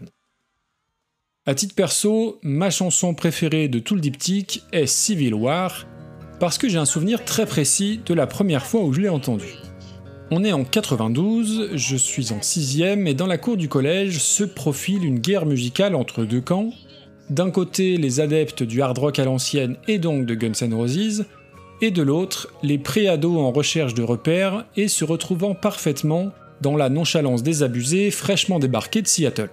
A 1.45 1.55
titre 1.55 1.75
perso, 1.75 2.39
ma 2.43 2.69
chanson 2.69 3.13
préférée 3.13 3.69
de 3.69 3.79
tout 3.79 3.95
le 3.95 4.01
diptyque 4.01 4.63
est 4.73 4.85
Civil 4.85 5.33
War, 5.33 5.87
parce 6.39 6.57
que 6.57 6.69
j'ai 6.69 6.77
un 6.77 6.85
souvenir 6.85 7.25
très 7.25 7.45
précis 7.45 8.01
de 8.05 8.13
la 8.13 8.27
première 8.27 8.65
fois 8.65 8.83
où 8.83 8.93
je 8.93 9.01
l'ai 9.01 9.09
entendu. 9.09 9.45
On 10.29 10.43
est 10.43 10.51
en 10.51 10.65
92, 10.65 11.71
je 11.75 11.95
suis 11.95 12.33
en 12.33 12.39
6ème 12.39 13.07
et 13.07 13.13
dans 13.13 13.27
la 13.27 13.37
cour 13.37 13.55
du 13.55 13.69
collège 13.69 14.19
se 14.19 14.43
profile 14.43 15.05
une 15.05 15.19
guerre 15.19 15.45
musicale 15.45 15.95
entre 15.95 16.25
deux 16.25 16.41
camps, 16.41 16.73
d'un 17.29 17.51
côté 17.51 17.97
les 17.97 18.19
adeptes 18.19 18.63
du 18.63 18.81
hard 18.81 18.97
rock 18.97 19.19
à 19.19 19.25
l'ancienne 19.25 19.77
et 19.87 19.99
donc 19.99 20.25
de 20.25 20.35
Guns 20.35 20.53
N' 20.61 20.73
Roses, 20.73 21.25
et 21.81 21.91
de 21.91 22.01
l'autre 22.01 22.49
les 22.63 22.77
préados 22.77 23.37
en 23.37 23.51
recherche 23.51 23.93
de 23.93 24.03
repères 24.03 24.65
et 24.75 24.87
se 24.87 25.05
retrouvant 25.05 25.53
parfaitement 25.53 26.31
dans 26.61 26.75
la 26.75 26.89
nonchalance 26.89 27.43
désabusée 27.43 28.09
fraîchement 28.09 28.59
débarquée 28.59 29.01
de 29.01 29.07
Seattle. 29.07 29.49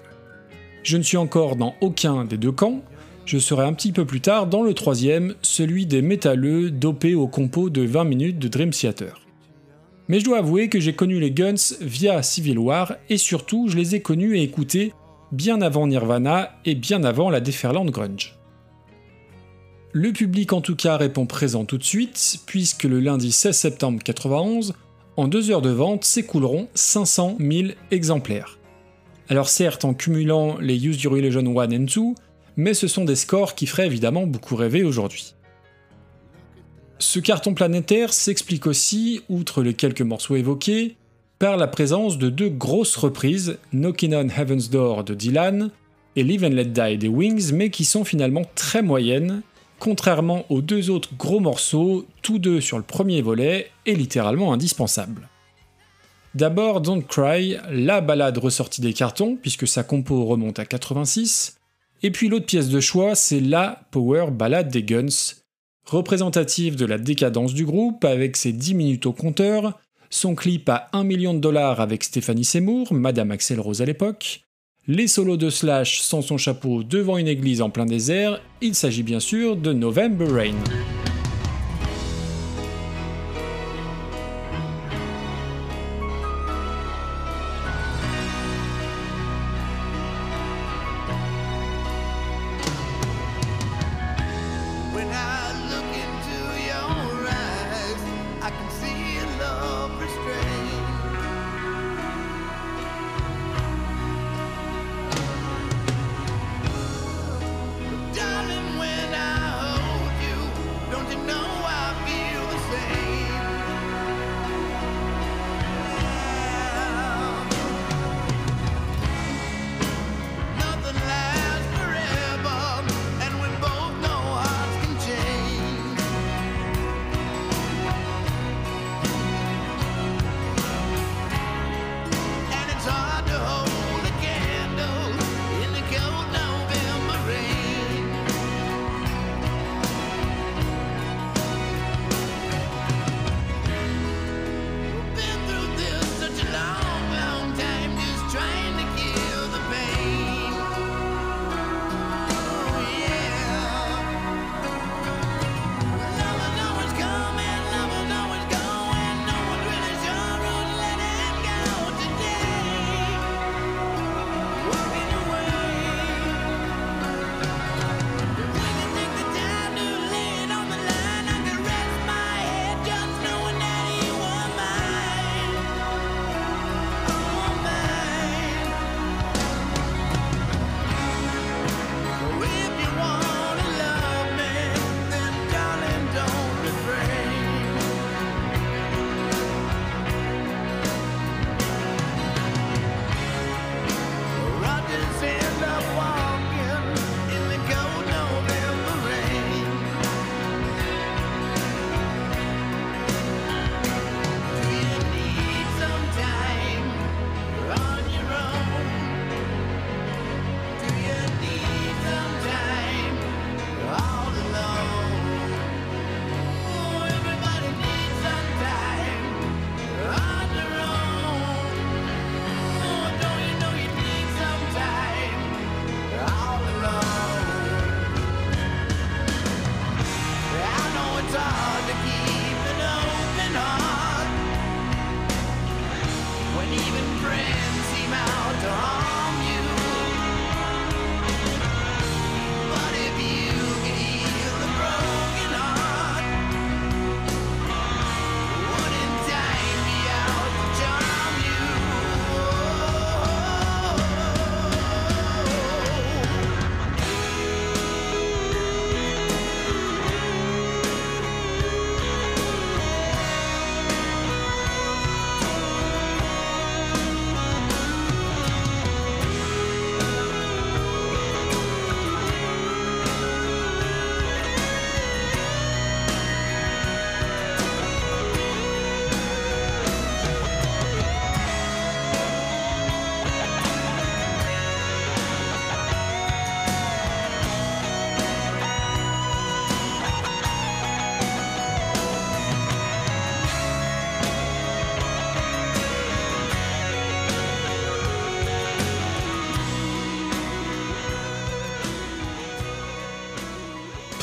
Je 0.83 0.97
ne 0.97 1.03
suis 1.03 1.17
encore 1.17 1.57
dans 1.57 1.75
aucun 1.81 2.25
des 2.25 2.39
deux 2.39 2.53
camps, 2.53 2.83
je 3.27 3.39
serai 3.39 3.65
un 3.65 3.73
petit 3.73 3.93
peu 3.93 4.05
plus 4.05 4.21
tard 4.21 4.47
dans 4.47 4.63
le 4.63 4.75
troisième, 4.75 5.35
celui 5.43 5.87
des 5.87 6.03
métalleux 6.03 6.71
dopés 6.71 7.15
au 7.15 7.27
compo 7.27 7.71
de 7.71 7.83
20 7.83 8.05
minutes 8.05 8.39
de 8.39 8.49
Dream 8.49 8.71
Theater. 8.71 9.21
Mais 10.09 10.21
je 10.21 10.25
dois 10.25 10.39
avouer 10.39 10.69
que 10.69 10.81
j'ai 10.81 10.93
connu 10.93 11.19
les 11.19 11.31
Guns 11.31 11.77
via 11.81 12.23
Civil 12.23 12.59
War 12.59 12.97
et 13.09 13.17
surtout 13.17 13.69
je 13.69 13.77
les 13.77 13.95
ai 13.95 14.01
connus 14.01 14.37
et 14.37 14.43
écoutés 14.43 14.93
bien 15.35 15.61
avant 15.63 15.87
Nirvana 15.87 16.57
et 16.65 16.75
bien 16.75 17.03
avant 17.05 17.29
la 17.29 17.41
déferlante 17.41 17.91
grunge. 17.91 18.39
Le 19.93 20.13
public 20.13 20.53
en 20.53 20.61
tout 20.61 20.77
cas 20.77 20.97
répond 20.97 21.27
présent 21.27 21.65
tout 21.65 21.79
de 21.79 21.85
suite, 21.85 22.41
puisque 22.47 22.85
le 22.85 23.01
lundi 23.01 23.33
16 23.33 23.57
septembre 23.57 24.03
91, 24.03 24.75
en 25.17 25.29
deux 25.29 25.51
heures 25.51 25.63
de 25.63 25.71
vente 25.71 26.05
s'écouleront 26.05 26.69
500 26.75 27.37
000 27.39 27.69
exemplaires. 27.91 28.59
Alors 29.29 29.49
certes 29.49 29.85
en 29.85 29.95
cumulant 29.95 30.59
les 30.59 30.87
Use 30.87 31.03
Your 31.03 31.17
Illusion 31.17 31.59
1 31.59 31.71
et 31.71 31.79
2, 31.79 32.01
mais 32.57 32.75
ce 32.75 32.89
sont 32.89 33.05
des 33.05 33.17
scores 33.17 33.55
qui 33.55 33.67
feraient 33.67 33.87
évidemment 33.87 34.27
beaucoup 34.27 34.57
rêver 34.57 34.85
aujourd'hui. 34.85 35.35
Ce 36.99 37.19
carton 37.19 37.55
planétaire 37.55 38.13
s'explique 38.13 38.67
aussi, 38.67 39.23
outre 39.29 39.63
les 39.63 39.75
quelques 39.75 40.03
morceaux 40.03 40.37
évoqués, 40.37 40.97
par 41.39 41.57
la 41.57 41.67
présence 41.67 42.19
de 42.19 42.31
deux 42.31 42.49
grosses 42.49 42.97
reprises, 42.97 43.59
Knockin' 43.73 44.15
on 44.15 44.29
Heaven's 44.29 44.71
Door 44.71 45.05
de 45.05 45.15
Dylan 45.15 45.71
et 46.17 46.23
Live 46.23 46.45
and 46.45 46.51
Let 46.51 46.67
Die 46.67 46.99
des 46.99 47.09
Wings, 47.09 47.53
mais 47.53 47.71
qui 47.71 47.85
sont 47.85 48.05
finalement 48.05 48.45
très 48.55 48.83
moyennes, 48.83 49.43
contrairement 49.79 50.45
aux 50.49 50.63
deux 50.63 50.91
autres 50.91 51.11
gros 51.17 51.41
morceaux, 51.41 52.07
tous 52.23 52.39
deux 52.39 52.61
sur 52.61 52.79
le 52.79 52.85
premier 52.85 53.21
volet 53.21 53.71
et 53.87 53.95
littéralement 53.95 54.53
indispensables. 54.53 55.29
D'abord 56.35 56.81
Don't 56.81 57.03
Cry, 57.03 57.57
la 57.71 58.01
balade 58.01 58.39
ressortie 58.39 58.81
des 58.81 58.93
cartons, 58.93 59.37
puisque 59.41 59.69
sa 59.69 59.85
compo 59.85 60.25
remonte 60.25 60.59
à 60.59 60.65
86, 60.65 61.59
et 62.03 62.11
puis 62.11 62.29
l'autre 62.29 62.47
pièce 62.47 62.69
de 62.69 62.81
choix, 62.81 63.15
c'est 63.15 63.41
la 63.41 63.87
Power 63.91 64.31
Ballade 64.31 64.69
des 64.69 64.83
Guns, 64.83 65.35
représentative 65.85 66.77
de 66.77 66.87
la 66.87 66.99
décadence 66.99 67.55
du 67.55 67.65
groupe 67.65 68.05
avec 68.05 68.37
ses 68.37 68.53
10 68.53 68.75
minutes 68.75 69.07
au 69.07 69.13
compteur, 69.13 69.79
son 70.15 70.35
clip 70.35 70.69
à 70.69 70.89
1 70.93 71.05
million 71.05 71.35
de 71.35 71.41
dollars 71.41 71.81
avec 71.81 72.05
Stéphanie 72.05 72.45
Seymour, 72.45 72.93
Madame 72.93 73.33
Axel 73.33 73.59
Rose 73.59 73.83
à 73.83 73.85
l'époque, 73.85 74.43
les 74.87 75.09
solos 75.09 75.37
de 75.37 75.51
Slash 75.51 76.01
sans 76.01 76.23
son 76.23 76.39
chapeau 76.39 76.85
devant 76.85 77.19
une 77.19 77.27
église 77.27 77.61
en 77.61 77.71
plein 77.71 77.87
désert, 77.87 78.41
il 78.61 78.75
s'agit 78.75 79.03
bien 79.03 79.21
sûr 79.21 79.57
de 79.57 79.73
November 79.73 80.27
Rain. 80.27 81.14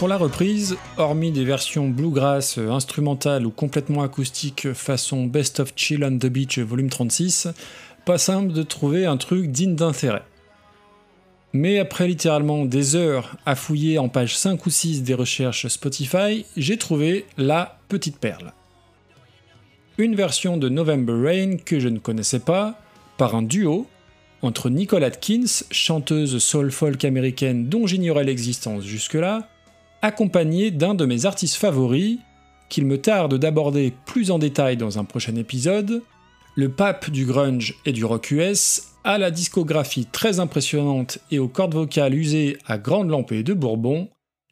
Pour 0.02 0.08
la 0.08 0.18
reprise, 0.18 0.78
hormis 0.98 1.32
des 1.32 1.46
versions 1.46 1.88
bluegrass 1.88 2.58
instrumentales 2.58 3.46
ou 3.46 3.52
complètement 3.52 4.02
acoustiques 4.02 4.74
façon 4.74 5.28
Best 5.28 5.60
of 5.60 5.74
Chill 5.76 6.04
on 6.04 6.18
the 6.18 6.26
Beach 6.26 6.58
volume 6.58 6.90
36, 6.90 7.50
pas 8.04 8.18
simple 8.18 8.52
de 8.52 8.64
trouver 8.64 9.06
un 9.06 9.18
truc 9.18 9.52
digne 9.52 9.76
d'intérêt. 9.76 10.24
Mais 11.54 11.78
après 11.78 12.08
littéralement 12.08 12.66
des 12.66 12.96
heures 12.96 13.38
à 13.46 13.54
fouiller 13.54 14.00
en 14.00 14.10
page 14.10 14.36
5 14.36 14.66
ou 14.66 14.72
6 14.72 15.04
des 15.04 15.14
recherches 15.14 15.68
Spotify, 15.68 16.48
j'ai 16.58 16.78
trouvé 16.78 17.28
la 17.38 17.78
petite 17.88 18.18
perle. 18.18 18.54
Une 20.00 20.16
version 20.16 20.58
de 20.58 20.68
November 20.68 21.14
Rain 21.14 21.58
que 21.64 21.80
je 21.80 21.90
ne 21.90 22.00
connaissais 22.00 22.40
pas, 22.40 22.82
par 23.18 23.36
un 23.36 23.44
duo 23.44 23.86
entre 24.42 24.72
Nicole 24.72 25.04
Atkins, 25.04 25.62
chanteuse 25.70 26.40
soul 26.40 26.72
folk 26.72 27.06
américaine 27.06 27.70
dont 27.70 27.86
j'ignorais 27.86 28.24
l'existence 28.24 28.84
jusque-là, 28.84 29.48
accompagné 30.02 30.72
d'un 30.72 30.94
de 30.94 31.06
mes 31.06 31.26
artistes 31.26 31.56
favoris, 31.56 32.20
qu'il 32.70 32.86
me 32.86 33.00
tarde 33.00 33.36
d'aborder 33.36 33.94
plus 34.06 34.32
en 34.32 34.40
détail 34.40 34.78
dans 34.78 34.98
un 34.98 35.04
prochain 35.04 35.36
épisode, 35.36 36.02
le 36.56 36.70
pape 36.70 37.10
du 37.10 37.26
grunge 37.26 37.76
et 37.86 37.92
du 37.92 38.06
rock 38.06 38.32
US, 38.32 38.84
à 39.04 39.18
la 39.18 39.32
discographie 39.32 40.06
très 40.06 40.40
impressionnante 40.40 41.20
et 41.32 41.40
aux 41.40 41.48
cordes 41.48 41.74
vocales 41.74 42.14
usées 42.14 42.58
à 42.68 42.78
grande 42.78 43.10
lampée 43.10 43.44
de 43.44 43.54
Bourbon, 43.54 44.10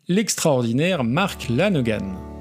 l'extraordinaire 0.07 1.03
Mark 1.03 1.47
Lanegan. 1.49 2.38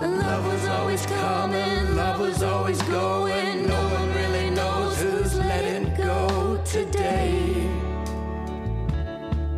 Love 0.00 0.46
was 0.52 0.66
always 0.66 1.06
coming, 1.06 1.96
love 1.96 2.20
was 2.20 2.42
always 2.42 2.82
going. 2.82 3.66
No 3.66 3.88
one 3.88 4.12
really 4.14 4.50
knows 4.50 5.00
who's 5.00 5.38
letting 5.38 5.94
go 5.94 6.60
today. 6.66 7.66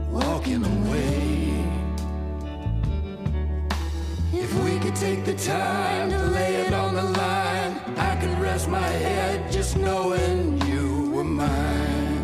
Walking 0.08 0.64
away. 0.64 1.64
If 4.32 4.54
we 4.62 4.78
could 4.78 4.94
take 4.94 5.24
the 5.24 5.34
time 5.34 6.10
to 6.10 6.18
lay 6.18 6.54
it 6.66 6.72
on 6.72 6.94
the 6.94 7.02
line, 7.02 7.80
I 7.96 8.16
could 8.20 8.38
rest 8.38 8.68
my 8.68 8.78
head 8.78 9.50
just 9.50 9.76
knowing 9.76 10.64
you 10.68 11.10
were 11.10 11.24
mine. 11.24 12.22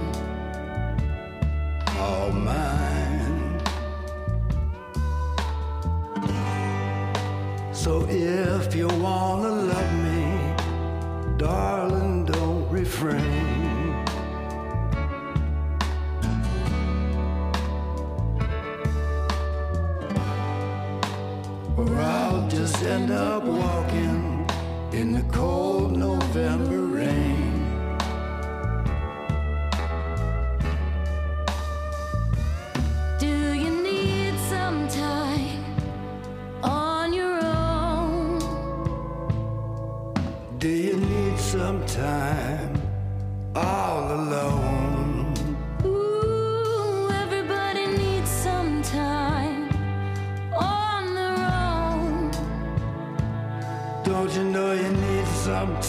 All 1.99 2.31
mine. 2.31 2.84
So 7.85 8.07
if 8.09 8.74
you 8.74 8.89
wanna 8.89 9.51
love 9.51 9.93
me, 10.07 11.37
darling, 11.37 12.24
don't 12.24 12.66
refrain. 12.70 13.93
Or 21.76 21.95
I'll 22.01 22.49
just 22.49 22.82
end 22.85 23.11
up 23.11 23.45
walking 23.45 23.93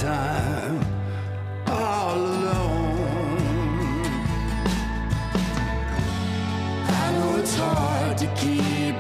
time 0.05 0.79
all 1.65 2.15
alone? 2.15 3.39
I 7.03 7.11
know 7.17 7.37
it's 7.39 7.55
hard 7.55 8.15
to 8.19 8.27
keep 8.35 8.99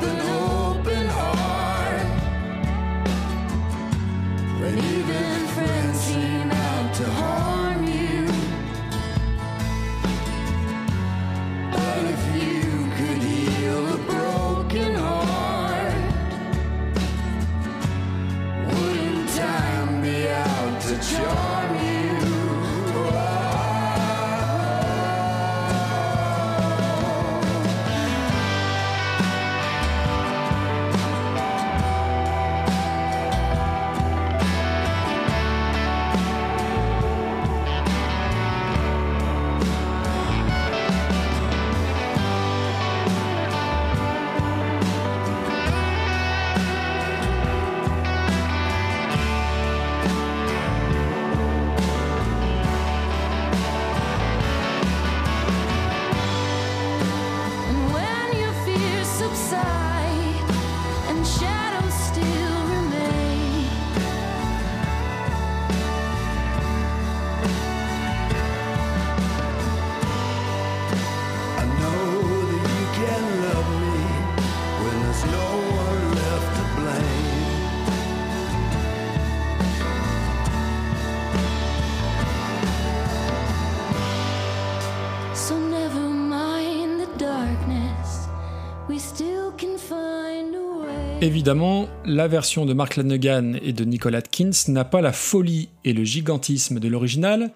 Évidemment, 91.21 91.89
la 92.05 92.29
version 92.29 92.65
de 92.65 92.73
Mark 92.73 92.95
Lanegan 92.95 93.55
et 93.61 93.73
de 93.73 93.83
Nicole 93.83 94.15
Atkins 94.15 94.51
n'a 94.69 94.85
pas 94.85 95.01
la 95.01 95.11
folie 95.11 95.67
et 95.83 95.91
le 95.91 96.05
gigantisme 96.05 96.79
de 96.79 96.87
l'original, 96.87 97.51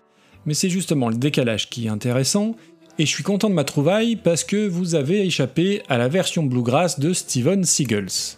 mais 0.45 0.53
c'est 0.53 0.69
justement 0.69 1.07
le 1.07 1.15
décalage 1.15 1.69
qui 1.69 1.86
est 1.86 1.89
intéressant, 1.89 2.57
et 2.97 3.05
je 3.05 3.11
suis 3.11 3.23
content 3.23 3.49
de 3.49 3.55
ma 3.55 3.63
trouvaille 3.63 4.17
parce 4.17 4.43
que 4.43 4.67
vous 4.67 4.95
avez 4.95 5.25
échappé 5.25 5.82
à 5.88 5.97
la 5.97 6.09
version 6.09 6.43
bluegrass 6.43 6.99
de 6.99 7.13
Steven 7.13 7.63
Seagulls. 7.63 8.38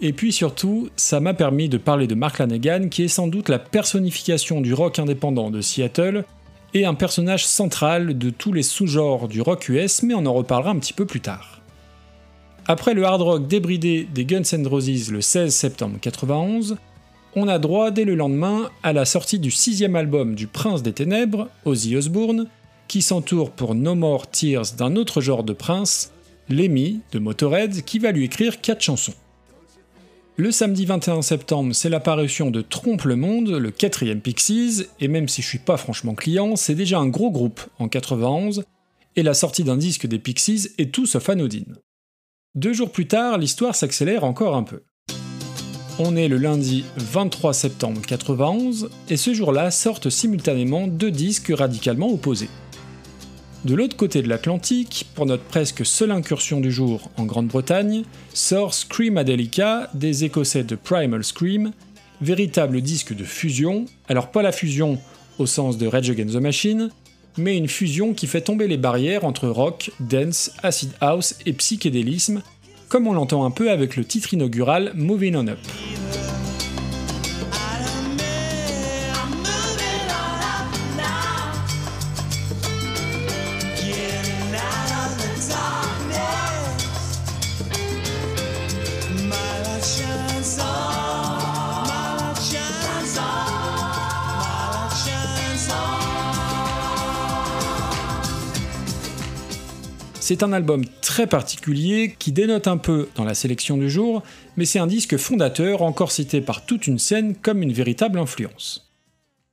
Et 0.00 0.12
puis 0.12 0.32
surtout, 0.32 0.88
ça 0.96 1.20
m'a 1.20 1.34
permis 1.34 1.68
de 1.68 1.78
parler 1.78 2.08
de 2.08 2.16
Mark 2.16 2.40
Lanegan 2.40 2.88
qui 2.88 3.04
est 3.04 3.08
sans 3.08 3.28
doute 3.28 3.48
la 3.48 3.60
personnification 3.60 4.60
du 4.60 4.74
rock 4.74 4.98
indépendant 4.98 5.52
de 5.52 5.60
Seattle, 5.60 6.24
et 6.74 6.84
un 6.84 6.94
personnage 6.94 7.46
central 7.46 8.18
de 8.18 8.30
tous 8.30 8.52
les 8.52 8.64
sous-genres 8.64 9.28
du 9.28 9.40
rock 9.40 9.68
US, 9.68 10.02
mais 10.02 10.14
on 10.14 10.26
en 10.26 10.34
reparlera 10.34 10.70
un 10.70 10.78
petit 10.78 10.92
peu 10.92 11.06
plus 11.06 11.20
tard. 11.20 11.62
Après 12.66 12.94
le 12.94 13.04
hard 13.04 13.22
rock 13.22 13.46
débridé 13.46 14.08
des 14.12 14.24
Guns 14.24 14.42
N' 14.52 14.66
Roses 14.66 15.10
le 15.10 15.20
16 15.20 15.54
septembre 15.54 15.98
91, 16.00 16.76
on 17.36 17.48
a 17.48 17.58
droit 17.58 17.90
dès 17.90 18.04
le 18.04 18.14
lendemain 18.14 18.70
à 18.82 18.92
la 18.92 19.04
sortie 19.04 19.38
du 19.38 19.50
sixième 19.50 19.96
album 19.96 20.34
du 20.34 20.46
Prince 20.46 20.82
des 20.82 20.92
Ténèbres, 20.92 21.48
Ozzy 21.64 21.96
Osbourne, 21.96 22.48
qui 22.88 23.02
s'entoure 23.02 23.50
pour 23.50 23.74
No 23.74 23.94
More 23.94 24.28
Tears 24.28 24.74
d'un 24.76 24.96
autre 24.96 25.20
genre 25.20 25.44
de 25.44 25.52
prince, 25.52 26.12
Lemmy 26.48 27.00
de 27.12 27.18
Motorhead, 27.18 27.84
qui 27.84 27.98
va 27.98 28.12
lui 28.12 28.24
écrire 28.24 28.60
quatre 28.60 28.82
chansons. 28.82 29.14
Le 30.36 30.50
samedi 30.50 30.84
21 30.84 31.22
septembre, 31.22 31.76
c'est 31.76 31.88
l'apparition 31.88 32.50
de 32.50 32.60
Trompe 32.60 33.04
le 33.04 33.14
Monde, 33.14 33.50
le 33.50 33.70
quatrième 33.70 34.20
Pixies, 34.20 34.86
et 34.98 35.06
même 35.06 35.28
si 35.28 35.42
je 35.42 35.46
suis 35.46 35.60
pas 35.60 35.76
franchement 35.76 36.16
client, 36.16 36.56
c'est 36.56 36.74
déjà 36.74 36.98
un 36.98 37.06
gros 37.06 37.30
groupe 37.30 37.60
en 37.78 37.86
91, 37.86 38.64
et 39.14 39.22
la 39.22 39.32
sortie 39.32 39.62
d'un 39.62 39.76
disque 39.76 40.08
des 40.08 40.18
Pixies 40.18 40.70
est 40.76 40.92
tout 40.92 41.06
sauf 41.06 41.28
anodine. 41.28 41.76
Deux 42.56 42.72
jours 42.72 42.90
plus 42.90 43.06
tard, 43.06 43.38
l'histoire 43.38 43.76
s'accélère 43.76 44.24
encore 44.24 44.56
un 44.56 44.64
peu. 44.64 44.82
On 46.00 46.16
est 46.16 46.26
le 46.26 46.38
lundi 46.38 46.84
23 46.96 47.54
septembre 47.54 48.00
91, 48.04 48.90
et 49.10 49.16
ce 49.16 49.32
jour-là 49.34 49.70
sortent 49.70 50.10
simultanément 50.10 50.88
deux 50.88 51.12
disques 51.12 51.52
radicalement 51.54 52.12
opposés. 52.12 52.50
De 53.64 53.74
l'autre 53.74 53.96
côté 53.96 54.20
de 54.20 54.28
l'Atlantique, 54.28 55.06
pour 55.14 55.24
notre 55.24 55.44
presque 55.44 55.86
seule 55.86 56.10
incursion 56.10 56.60
du 56.60 56.70
jour 56.70 57.10
en 57.16 57.24
Grande-Bretagne, 57.24 58.02
sort 58.34 58.74
Screamadelica 58.74 59.88
des 59.94 60.24
Écossais 60.24 60.64
de 60.64 60.76
Primal 60.76 61.24
Scream, 61.24 61.72
véritable 62.20 62.82
disque 62.82 63.16
de 63.16 63.24
fusion, 63.24 63.86
alors 64.06 64.30
pas 64.30 64.42
la 64.42 64.52
fusion 64.52 64.98
au 65.38 65.46
sens 65.46 65.78
de 65.78 65.86
Rage 65.86 66.10
Against 66.10 66.34
the 66.34 66.42
Machine, 66.42 66.90
mais 67.38 67.56
une 67.56 67.68
fusion 67.68 68.12
qui 68.12 68.26
fait 68.26 68.42
tomber 68.42 68.68
les 68.68 68.76
barrières 68.76 69.24
entre 69.24 69.48
rock, 69.48 69.90
dance, 69.98 70.50
acid 70.62 70.90
house 71.00 71.36
et 71.46 71.54
psychédélisme, 71.54 72.42
comme 72.90 73.06
on 73.06 73.14
l'entend 73.14 73.46
un 73.46 73.50
peu 73.50 73.70
avec 73.70 73.96
le 73.96 74.04
titre 74.04 74.34
inaugural 74.34 74.92
Moving 74.94 75.36
On 75.36 75.48
Up. 75.48 75.58
C'est 100.26 100.42
un 100.42 100.54
album 100.54 100.86
très 101.02 101.26
particulier 101.26 102.16
qui 102.18 102.32
dénote 102.32 102.66
un 102.66 102.78
peu 102.78 103.10
dans 103.14 103.24
la 103.24 103.34
sélection 103.34 103.76
du 103.76 103.90
jour, 103.90 104.22
mais 104.56 104.64
c'est 104.64 104.78
un 104.78 104.86
disque 104.86 105.18
fondateur 105.18 105.82
encore 105.82 106.12
cité 106.12 106.40
par 106.40 106.64
toute 106.64 106.86
une 106.86 106.98
scène 106.98 107.36
comme 107.36 107.60
une 107.60 107.74
véritable 107.74 108.18
influence. 108.18 108.90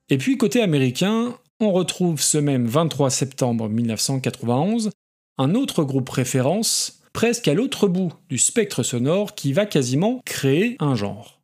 Et 0.08 0.18
puis 0.18 0.38
côté 0.38 0.62
américain, 0.62 1.36
on 1.60 1.74
retrouve 1.74 2.22
ce 2.22 2.38
même 2.38 2.68
23 2.68 3.10
septembre 3.10 3.68
1991 3.68 4.92
un 5.38 5.56
autre 5.56 5.84
groupe 5.84 6.08
référence, 6.08 7.02
presque 7.12 7.50
à 7.50 7.54
l'autre 7.54 7.90
bout 7.90 8.14
du 8.30 8.38
spectre 8.38 8.82
sonore 8.82 9.36
qui 9.36 9.52
va 9.52 9.66
quasiment 9.66 10.22
créer 10.24 10.78
un 10.80 10.96
genre. 10.96 11.42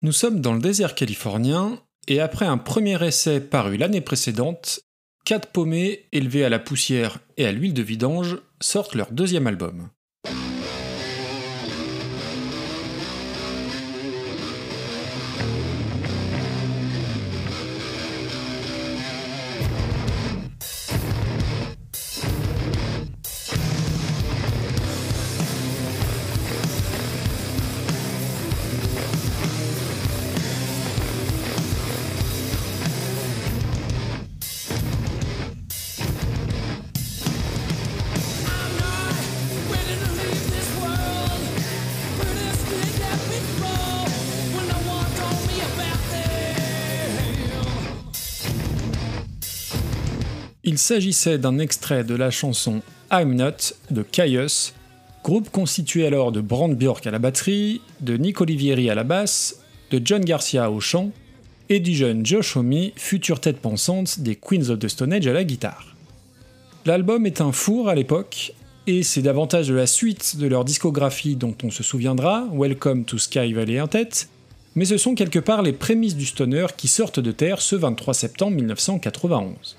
Nous 0.00 0.12
sommes 0.12 0.40
dans 0.40 0.54
le 0.54 0.60
désert 0.60 0.94
californien, 0.94 1.82
et 2.08 2.18
après 2.18 2.46
un 2.46 2.56
premier 2.56 3.06
essai 3.06 3.40
paru 3.40 3.76
l'année 3.76 4.00
précédente, 4.00 4.80
quatre 5.24 5.50
paumés 5.50 6.04
élevés 6.12 6.44
à 6.44 6.48
la 6.48 6.58
poussière 6.58 7.18
et 7.36 7.46
à 7.46 7.52
l'huile 7.52 7.74
de 7.74 7.82
vidange 7.82 8.38
sortent 8.60 8.94
leur 8.94 9.10
deuxième 9.10 9.46
album. 9.46 9.88
Il 50.74 50.78
s'agissait 50.78 51.38
d'un 51.38 51.60
extrait 51.60 52.02
de 52.02 52.16
la 52.16 52.32
chanson 52.32 52.82
I'm 53.12 53.36
Not 53.36 53.76
de 53.92 54.02
Caius, 54.02 54.74
groupe 55.22 55.48
constitué 55.50 56.04
alors 56.04 56.32
de 56.32 56.40
Brand 56.40 56.74
Bjork 56.74 57.06
à 57.06 57.12
la 57.12 57.20
batterie, 57.20 57.80
de 58.00 58.16
Nick 58.16 58.40
Olivieri 58.40 58.90
à 58.90 58.96
la 58.96 59.04
basse, 59.04 59.60
de 59.92 60.02
John 60.04 60.24
Garcia 60.24 60.72
au 60.72 60.80
chant 60.80 61.12
et 61.68 61.78
du 61.78 61.94
jeune 61.94 62.26
Josh 62.26 62.56
Homme, 62.56 62.90
future 62.96 63.38
tête 63.38 63.60
pensante 63.60 64.18
des 64.18 64.34
Queens 64.34 64.68
of 64.68 64.80
the 64.80 64.88
Stone 64.88 65.12
Age 65.12 65.28
à 65.28 65.32
la 65.32 65.44
guitare. 65.44 65.94
L'album 66.86 67.24
est 67.24 67.40
un 67.40 67.52
four 67.52 67.88
à 67.88 67.94
l'époque, 67.94 68.52
et 68.88 69.04
c'est 69.04 69.22
davantage 69.22 69.68
de 69.68 69.74
la 69.74 69.86
suite 69.86 70.38
de 70.38 70.48
leur 70.48 70.64
discographie 70.64 71.36
dont 71.36 71.54
on 71.62 71.70
se 71.70 71.84
souviendra, 71.84 72.48
Welcome 72.52 73.04
to 73.04 73.16
Sky 73.16 73.52
Valley 73.52 73.80
en 73.80 73.86
tête, 73.86 74.28
mais 74.74 74.86
ce 74.86 74.96
sont 74.96 75.14
quelque 75.14 75.38
part 75.38 75.62
les 75.62 75.72
prémices 75.72 76.16
du 76.16 76.26
stoner 76.26 76.66
qui 76.76 76.88
sortent 76.88 77.20
de 77.20 77.30
terre 77.30 77.60
ce 77.60 77.76
23 77.76 78.12
septembre 78.12 78.56
1991. 78.56 79.76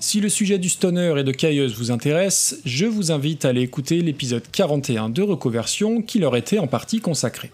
Si 0.00 0.20
le 0.20 0.28
sujet 0.28 0.58
du 0.58 0.68
stoner 0.68 1.14
et 1.18 1.24
de 1.24 1.32
Cailleuse 1.32 1.76
vous 1.76 1.90
intéresse, 1.90 2.60
je 2.64 2.86
vous 2.86 3.10
invite 3.10 3.44
à 3.44 3.48
aller 3.48 3.62
écouter 3.62 4.00
l'épisode 4.00 4.44
41 4.52 5.08
de 5.08 5.22
Recoversion 5.22 6.02
qui 6.02 6.20
leur 6.20 6.36
était 6.36 6.60
en 6.60 6.68
partie 6.68 7.00
consacré. 7.00 7.50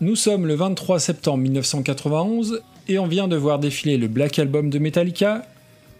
Nous 0.00 0.16
sommes 0.16 0.46
le 0.46 0.54
23 0.54 0.98
septembre 0.98 1.42
1991 1.42 2.62
et 2.88 2.98
on 2.98 3.06
vient 3.06 3.28
de 3.28 3.36
voir 3.36 3.58
défiler 3.58 3.98
le 3.98 4.08
Black 4.08 4.38
Album 4.38 4.70
de 4.70 4.78
Metallica, 4.78 5.42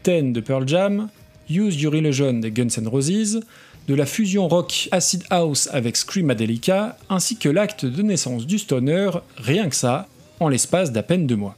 Ten 0.03 0.33
de 0.33 0.41
Pearl 0.41 0.66
Jam, 0.66 1.11
Use 1.51 1.78
Your 1.78 1.95
Illusion 1.95 2.33
des 2.33 2.51
Guns 2.51 2.68
N' 2.78 2.89
Roses, 2.89 3.41
de 3.87 3.95
la 3.95 4.07
fusion 4.07 4.49
rock 4.49 4.89
Acid 4.93 5.24
House 5.28 5.68
avec 5.72 5.99
Screamadelica, 5.99 6.97
ainsi 7.11 7.37
que 7.37 7.51
l'acte 7.51 7.85
de 7.85 8.01
naissance 8.01 8.47
du 8.47 8.59
stoner, 8.59 9.11
rien 9.37 9.68
que 9.68 9.76
ça, 9.76 10.09
en 10.41 10.49
l'espace 10.49 10.91
d'à 10.91 11.03
peine 11.03 11.26
deux 11.26 11.37
mois. 11.37 11.57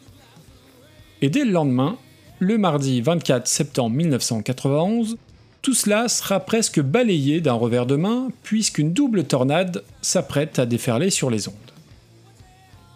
Et 1.20 1.30
dès 1.30 1.44
le 1.44 1.52
lendemain, 1.52 1.96
le 2.42 2.58
mardi 2.58 3.00
24 3.00 3.46
septembre 3.46 3.94
1991, 3.94 5.16
tout 5.62 5.74
cela 5.74 6.08
sera 6.08 6.40
presque 6.40 6.80
balayé 6.80 7.40
d'un 7.40 7.52
revers 7.52 7.86
de 7.86 7.94
main 7.94 8.30
puisqu'une 8.42 8.92
double 8.92 9.22
tornade 9.22 9.84
s'apprête 10.00 10.58
à 10.58 10.66
déferler 10.66 11.10
sur 11.10 11.30
les 11.30 11.46
ondes. 11.46 11.54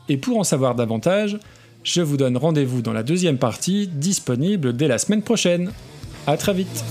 Et 0.09 0.17
pour 0.17 0.39
en 0.39 0.43
savoir 0.43 0.75
davantage, 0.75 1.39
je 1.85 2.03
vous 2.03 2.17
donne 2.17 2.37
rendez-vous 2.37 2.83
dans 2.83 2.93
la 2.93 3.05
deuxième 3.05 3.39
partie 3.39 3.87
disponible 3.87 4.77
dès 4.77 4.89
la 4.89 4.99
semaine 4.99 5.23
prochaine. 5.23 5.71
A 6.27 6.37
très 6.37 6.53
vite 6.53 6.85